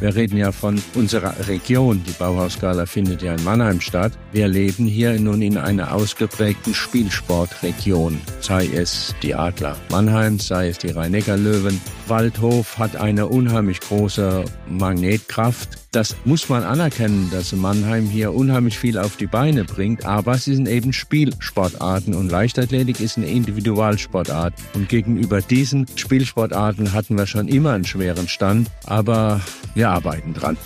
Wir 0.00 0.14
reden 0.14 0.36
ja 0.36 0.52
von 0.52 0.80
unserer 0.94 1.48
Region. 1.48 2.04
Die 2.06 2.12
Bauhausgala 2.12 2.86
findet 2.86 3.20
ja 3.20 3.34
in 3.34 3.42
Mannheim 3.42 3.80
statt. 3.80 4.12
Wir 4.30 4.46
leben 4.46 4.86
hier 4.86 5.18
nun 5.18 5.42
in 5.42 5.58
einer 5.58 5.92
ausgeprägten 5.92 6.72
Spielsportregion. 6.72 8.20
Sei 8.40 8.66
es 8.66 9.14
die 9.22 9.34
Adler 9.34 9.76
Mannheim, 9.90 10.38
sei 10.38 10.68
es 10.68 10.78
die 10.78 10.90
Rhein-Neckar-Löwen. 10.90 11.80
Waldhof 12.06 12.78
hat 12.78 12.94
eine 12.94 13.26
unheimlich 13.26 13.80
große 13.80 14.44
Magnetkraft. 14.68 15.87
Das 15.90 16.16
muss 16.26 16.50
man 16.50 16.64
anerkennen, 16.64 17.30
dass 17.30 17.52
Mannheim 17.52 18.04
hier 18.04 18.34
unheimlich 18.34 18.78
viel 18.78 18.98
auf 18.98 19.16
die 19.16 19.26
Beine 19.26 19.64
bringt. 19.64 20.04
Aber 20.04 20.36
sie 20.36 20.54
sind 20.54 20.68
eben 20.68 20.92
Spielsportarten 20.92 22.14
und 22.14 22.30
Leichtathletik 22.30 23.00
ist 23.00 23.16
eine 23.16 23.28
Individualsportart. 23.28 24.52
Und 24.74 24.90
gegenüber 24.90 25.40
diesen 25.40 25.86
Spielsportarten 25.96 26.92
hatten 26.92 27.16
wir 27.16 27.26
schon 27.26 27.48
immer 27.48 27.72
einen 27.72 27.86
schweren 27.86 28.28
Stand. 28.28 28.68
Aber 28.84 29.40
wir 29.74 29.88
arbeiten 29.88 30.34
dran. 30.34 30.58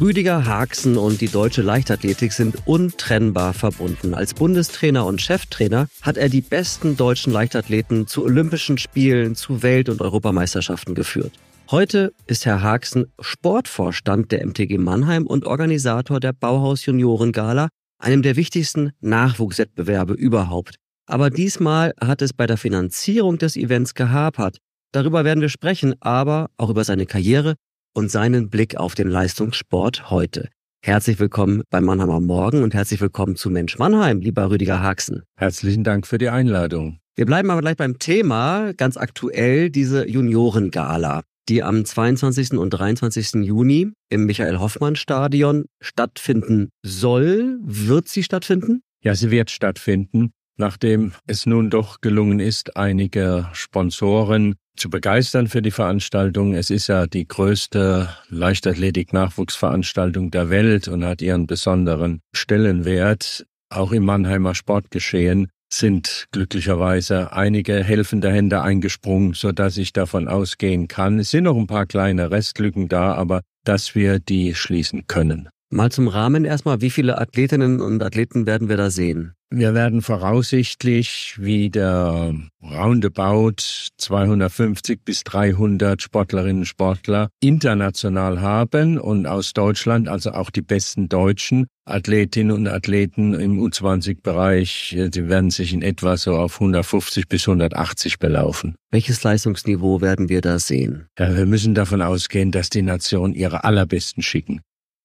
Rüdiger 0.00 0.44
Haxen 0.44 0.96
und 0.96 1.20
die 1.20 1.28
deutsche 1.28 1.62
Leichtathletik 1.62 2.32
sind 2.32 2.66
untrennbar 2.66 3.52
verbunden. 3.52 4.14
Als 4.14 4.34
Bundestrainer 4.34 5.06
und 5.06 5.20
Cheftrainer 5.20 5.88
hat 6.02 6.16
er 6.16 6.28
die 6.28 6.40
besten 6.40 6.96
deutschen 6.96 7.32
Leichtathleten 7.32 8.06
zu 8.06 8.24
Olympischen 8.24 8.78
Spielen, 8.78 9.34
zu 9.34 9.62
Welt- 9.62 9.88
und 9.88 10.00
Europameisterschaften 10.00 10.94
geführt. 10.94 11.32
Heute 11.70 12.14
ist 12.26 12.46
Herr 12.46 12.62
Haxen 12.62 13.12
Sportvorstand 13.20 14.32
der 14.32 14.46
MTG 14.46 14.78
Mannheim 14.78 15.26
und 15.26 15.44
Organisator 15.44 16.18
der 16.18 16.32
Bauhaus 16.32 16.86
Junioren 16.86 17.30
Gala, 17.30 17.68
einem 17.98 18.22
der 18.22 18.36
wichtigsten 18.36 18.92
Nachwuchswettbewerbe 19.02 20.14
überhaupt. 20.14 20.76
Aber 21.06 21.28
diesmal 21.28 21.92
hat 22.00 22.22
es 22.22 22.32
bei 22.32 22.46
der 22.46 22.56
Finanzierung 22.56 23.36
des 23.36 23.54
Events 23.54 23.92
gehapert. 23.92 24.56
Darüber 24.92 25.26
werden 25.26 25.42
wir 25.42 25.50
sprechen, 25.50 25.94
aber 26.00 26.48
auch 26.56 26.70
über 26.70 26.84
seine 26.84 27.04
Karriere 27.04 27.56
und 27.94 28.10
seinen 28.10 28.48
Blick 28.48 28.76
auf 28.76 28.94
den 28.94 29.08
Leistungssport 29.08 30.08
heute. 30.08 30.48
Herzlich 30.82 31.20
willkommen 31.20 31.64
beim 31.68 31.84
Mannheimer 31.84 32.20
Morgen 32.20 32.62
und 32.62 32.72
herzlich 32.72 33.02
willkommen 33.02 33.36
zu 33.36 33.50
Mensch 33.50 33.78
Mannheim, 33.78 34.20
lieber 34.20 34.50
Rüdiger 34.50 34.80
Haxen. 34.82 35.22
Herzlichen 35.36 35.84
Dank 35.84 36.06
für 36.06 36.16
die 36.16 36.30
Einladung. 36.30 36.98
Wir 37.14 37.26
bleiben 37.26 37.50
aber 37.50 37.60
gleich 37.60 37.76
beim 37.76 37.98
Thema, 37.98 38.72
ganz 38.72 38.96
aktuell, 38.96 39.68
diese 39.68 40.08
Juniorengala, 40.08 41.24
die 41.48 41.62
am 41.62 41.84
22. 41.84 42.52
und 42.52 42.70
23. 42.70 43.44
Juni 43.44 43.92
im 44.10 44.26
Michael-Hoffmann-Stadion 44.26 45.66
stattfinden 45.80 46.70
soll. 46.82 47.58
Wird 47.62 48.08
sie 48.08 48.22
stattfinden? 48.22 48.82
Ja, 49.02 49.14
sie 49.14 49.30
wird 49.30 49.50
stattfinden, 49.50 50.32
nachdem 50.56 51.12
es 51.26 51.46
nun 51.46 51.70
doch 51.70 52.00
gelungen 52.00 52.40
ist, 52.40 52.76
einige 52.76 53.48
Sponsoren 53.52 54.56
zu 54.76 54.90
begeistern 54.90 55.48
für 55.48 55.62
die 55.62 55.70
Veranstaltung. 55.70 56.54
Es 56.54 56.70
ist 56.70 56.88
ja 56.88 57.06
die 57.06 57.26
größte 57.26 58.08
Leichtathletik-Nachwuchsveranstaltung 58.28 60.30
der 60.30 60.50
Welt 60.50 60.88
und 60.88 61.04
hat 61.04 61.22
ihren 61.22 61.46
besonderen 61.46 62.20
Stellenwert. 62.32 63.46
Auch 63.70 63.92
im 63.92 64.04
Mannheimer 64.04 64.54
Sportgeschehen 64.54 65.48
sind 65.72 66.26
glücklicherweise 66.32 67.32
einige 67.32 67.82
helfende 67.84 68.30
Hände 68.30 68.62
eingesprungen, 68.62 69.34
so 69.34 69.52
dass 69.52 69.76
ich 69.76 69.92
davon 69.92 70.28
ausgehen 70.28 70.88
kann. 70.88 71.18
Es 71.18 71.30
sind 71.30 71.44
noch 71.44 71.56
ein 71.56 71.66
paar 71.66 71.86
kleine 71.86 72.30
Restlücken 72.30 72.88
da, 72.88 73.14
aber 73.14 73.42
dass 73.64 73.94
wir 73.94 74.18
die 74.18 74.54
schließen 74.54 75.06
können. 75.06 75.48
Mal 75.70 75.92
zum 75.92 76.08
Rahmen 76.08 76.44
erstmal, 76.44 76.80
wie 76.80 76.90
viele 76.90 77.18
Athletinnen 77.18 77.80
und 77.80 78.02
Athleten 78.02 78.46
werden 78.46 78.68
wir 78.68 78.78
da 78.78 78.90
sehen? 78.90 79.34
Wir 79.50 79.72
werden 79.72 80.02
voraussichtlich 80.02 81.36
wieder 81.38 82.34
roundabout 82.62 83.54
250 83.96 85.00
bis 85.02 85.24
300 85.24 86.02
Sportlerinnen 86.02 86.58
und 86.58 86.66
Sportler 86.66 87.30
international 87.40 88.42
haben 88.42 88.98
und 88.98 89.26
aus 89.26 89.54
Deutschland, 89.54 90.06
also 90.06 90.32
auch 90.32 90.50
die 90.50 90.60
besten 90.60 91.08
deutschen 91.08 91.66
Athletinnen 91.86 92.52
und 92.52 92.68
Athleten 92.68 93.32
im 93.32 93.58
U20-Bereich, 93.58 94.94
die 95.08 95.28
werden 95.30 95.50
sich 95.50 95.72
in 95.72 95.80
etwa 95.80 96.18
so 96.18 96.36
auf 96.36 96.60
150 96.60 97.26
bis 97.26 97.48
180 97.48 98.18
belaufen. 98.18 98.74
Welches 98.90 99.22
Leistungsniveau 99.22 100.02
werden 100.02 100.28
wir 100.28 100.42
da 100.42 100.58
sehen? 100.58 101.06
Ja, 101.18 101.34
wir 101.34 101.46
müssen 101.46 101.74
davon 101.74 102.02
ausgehen, 102.02 102.52
dass 102.52 102.68
die 102.68 102.82
Nation 102.82 103.32
ihre 103.32 103.64
allerbesten 103.64 104.22
schicken. 104.22 104.60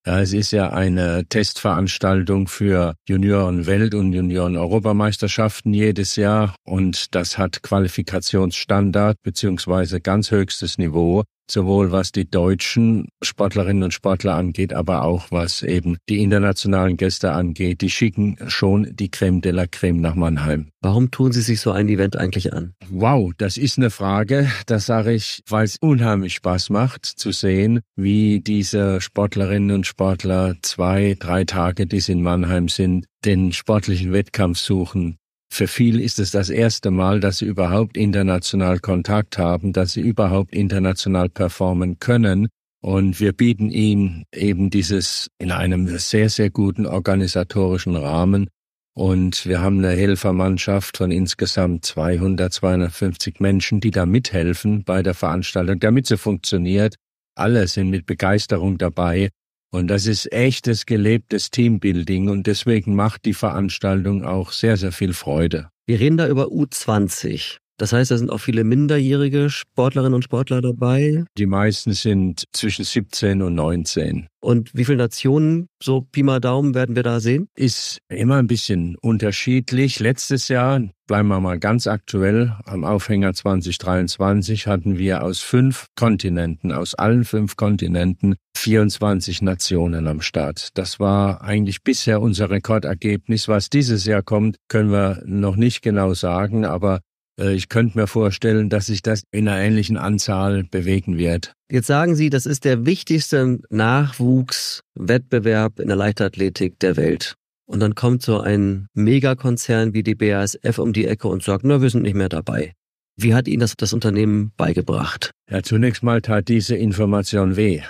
Ja, 0.06 0.19
es 0.19 0.34
ist 0.34 0.52
ja 0.52 0.69
eine 0.69 1.24
Testveranstaltung 1.30 2.50
für 2.50 2.96
Junioren-Welt- 3.08 3.96
und 3.96 4.12
Junioren-Europameisterschaften 4.12 5.74
jedes 5.74 6.18
Jahr. 6.18 6.56
Und 6.66 7.16
das 7.16 7.38
hat 7.38 7.64
Qualifikationsstandard 7.64 9.16
beziehungsweise 9.24 10.02
ganz 10.02 10.30
höchstes 10.30 10.78
Niveau 10.78 11.24
sowohl 11.50 11.92
was 11.92 12.12
die 12.12 12.30
deutschen 12.30 13.08
Sportlerinnen 13.22 13.84
und 13.84 13.94
Sportler 13.94 14.36
angeht, 14.36 14.74
aber 14.74 15.04
auch 15.04 15.28
was 15.31 15.64
eben 15.64 15.98
die 16.09 16.22
internationalen 16.22 16.98
Gäste 16.98 17.31
angeht. 17.31 17.81
Die 17.81 17.90
schicken 17.90 18.38
schon 18.48 18.96
die 18.96 19.09
Creme 19.09 19.42
de 19.42 19.52
la 19.52 19.68
Creme 19.68 20.02
nach 20.02 20.16
Mannheim. 20.16 20.70
Warum 20.81 21.12
tun 21.12 21.31
Sie 21.31 21.42
sich 21.42 21.62
so 21.62 21.72
ein 21.72 21.90
Event 21.90 22.18
eigentlich 22.18 22.54
an? 22.54 22.74
Wow, 22.90 23.31
das 23.38 23.58
ist 23.58 23.78
eine 23.78 23.90
Frage. 23.90 24.50
Das 24.66 24.86
sage 24.86 25.14
ich, 25.14 25.42
weil 25.48 25.66
es 25.66 25.78
unheimlich 25.80 26.36
Spaß 26.36 26.70
macht 26.70 27.06
zu 27.06 27.31
sehen, 27.31 27.81
wie 27.96 28.42
diese 28.42 29.00
Sportlerinnen 29.02 29.72
und 29.72 29.88
Sportler 29.88 30.56
zwei, 30.62 31.16
drei 31.20 31.46
Tage, 31.46 31.88
die 31.88 32.00
sie 32.00 32.14
in 32.14 32.22
Mannheim 32.22 32.68
sind, 32.68 33.06
den 33.24 33.54
sportlichen 33.54 34.12
Wettkampf 34.12 34.60
suchen, 34.60 35.18
für 35.53 35.68
viele 35.68 36.02
ist 36.02 36.19
es 36.19 36.31
das 36.31 36.50
erste 36.50 36.90
Mal, 36.90 37.19
dass 37.19 37.38
sie 37.38 37.46
überhaupt 37.46 37.96
international 37.96 38.80
Kontakt 38.80 39.38
haben, 39.38 39.72
dass 39.72 39.94
sie 39.94 40.02
überhaupt 40.02 40.53
international 40.53 41.30
performen 41.30 42.00
können. 42.00 42.47
Und 42.81 43.19
wir 43.19 43.34
bieten 43.34 43.69
ihnen 43.69 44.24
eben 44.34 44.72
dieses 44.72 45.30
in 45.38 45.52
einem 45.52 45.88
sehr, 46.00 46.30
sehr 46.30 46.50
guten 46.50 46.86
organisatorischen 46.86 47.96
Rahmen. 47.96 48.50
Und 48.96 49.46
wir 49.46 49.62
haben 49.62 49.78
eine 49.78 49.92
Helfermannschaft 49.92 50.97
von 50.97 51.12
insgesamt 51.12 51.86
200, 51.86 52.52
250 52.52 53.40
Menschen, 53.40 53.80
die 53.80 53.92
da 53.92 54.06
mithelfen 54.06 54.84
bei 54.84 55.03
der 55.03 55.13
Veranstaltung, 55.13 55.80
damit 55.80 56.08
sie 56.08 56.18
funktioniert. 56.18 56.96
Alle 57.36 57.68
sind 57.68 57.90
mit 57.90 58.06
Begeisterung 58.06 58.78
dabei. 58.78 59.30
Und 59.73 59.88
das 59.88 60.06
ist 60.06 60.31
echtes, 60.31 60.85
gelebtes 60.85 61.50
Teambuilding 61.50 62.29
und 62.29 62.45
deswegen 62.45 62.95
macht 62.95 63.25
die 63.25 63.34
Veranstaltung 63.34 64.23
auch 64.23 64.51
sehr, 64.51 64.78
sehr 64.78 64.91
viel 64.91 65.13
Freude. 65.13 65.69
Wir 65.88 66.00
reden 66.00 66.17
da 66.17 66.28
über 66.28 66.45
U20. 66.45 67.57
Das 67.83 67.91
heißt, 67.91 68.11
da 68.11 68.17
sind 68.17 68.31
auch 68.31 68.38
viele 68.38 68.63
minderjährige 68.63 69.49
Sportlerinnen 69.49 70.13
und 70.13 70.23
Sportler 70.23 70.61
dabei. 70.61 71.25
Die 71.38 71.45
meisten 71.45 71.91
sind 71.91 72.45
zwischen 72.53 72.85
17 72.85 73.41
und 73.41 73.55
19. 73.55 74.27
Und 74.39 74.71
wie 74.73 74.85
viele 74.85 74.99
Nationen, 74.99 75.67
so 75.83 75.99
Pi 75.99 76.23
mal 76.23 76.39
Daumen, 76.39 76.75
werden 76.75 76.95
wir 76.95 77.03
da 77.03 77.19
sehen? 77.19 77.49
Ist 77.57 77.99
immer 78.07 78.38
ein 78.38 78.47
bisschen 78.47 78.95
unterschiedlich. 79.01 79.99
Letztes 79.99 80.47
Jahr, 80.47 80.81
bleiben 81.07 81.27
wir 81.27 81.41
mal 81.41 81.59
ganz 81.59 81.85
aktuell, 81.85 82.55
am 82.63 82.85
Aufhänger 82.85 83.33
2023 83.33 84.65
hatten 84.65 84.97
wir 84.97 85.21
aus 85.21 85.41
fünf 85.41 85.88
Kontinenten, 85.97 86.71
aus 86.71 86.95
allen 86.95 87.25
fünf 87.25 87.57
Kontinenten, 87.57 88.35
24 88.55 89.41
Nationen 89.41 90.07
am 90.07 90.21
Start. 90.21 90.69
Das 90.75 91.01
war 91.01 91.41
eigentlich 91.41 91.83
bisher 91.83 92.21
unser 92.21 92.50
Rekordergebnis. 92.50 93.50
Was 93.50 93.69
dieses 93.69 94.05
Jahr 94.05 94.23
kommt, 94.23 94.55
können 94.69 94.91
wir 94.91 95.21
noch 95.25 95.57
nicht 95.57 95.81
genau 95.81 96.13
sagen, 96.13 96.63
aber 96.63 97.01
ich 97.39 97.69
könnte 97.69 97.97
mir 97.97 98.07
vorstellen, 98.07 98.69
dass 98.69 98.88
sich 98.88 99.01
das 99.01 99.23
in 99.31 99.47
einer 99.47 99.59
ähnlichen 99.59 99.95
Anzahl 99.97 100.63
bewegen 100.63 101.17
wird. 101.17 101.53
Jetzt 101.71 101.88
sagen 101.88 102.16
Sie, 102.16 102.29
das 102.29 102.45
ist 102.45 102.66
der 102.66 102.85
wichtigste 102.85 103.59
Nachwuchswettbewerb 103.69 105.79
in 105.79 105.88
der 105.88 105.97
Leichtathletik 105.97 106.77
der 106.79 106.97
Welt. 106.97 107.35
Und 107.66 107.79
dann 107.79 107.95
kommt 107.95 108.21
so 108.21 108.39
ein 108.39 108.88
Megakonzern 108.94 109.94
wie 109.94 110.03
die 110.03 110.16
BASF 110.16 110.77
um 110.77 110.94
die 110.94 111.07
Ecke 111.07 111.27
und 111.27 111.44
sagt, 111.44 111.63
na, 111.63 111.81
wir 111.81 111.89
sind 111.89 112.03
nicht 112.03 112.16
mehr 112.16 112.29
dabei. 112.29 112.73
Wie 113.15 113.33
hat 113.33 113.47
Ihnen 113.47 113.62
das 113.62 113.75
das 113.77 113.94
Unternehmen 113.94 114.51
beigebracht? 114.57 115.31
Ja, 115.50 115.63
zunächst 115.63 116.03
mal 116.03 116.21
tat 116.21 116.50
diese 116.50 116.75
Information 116.75 117.56
weh, 117.56 117.81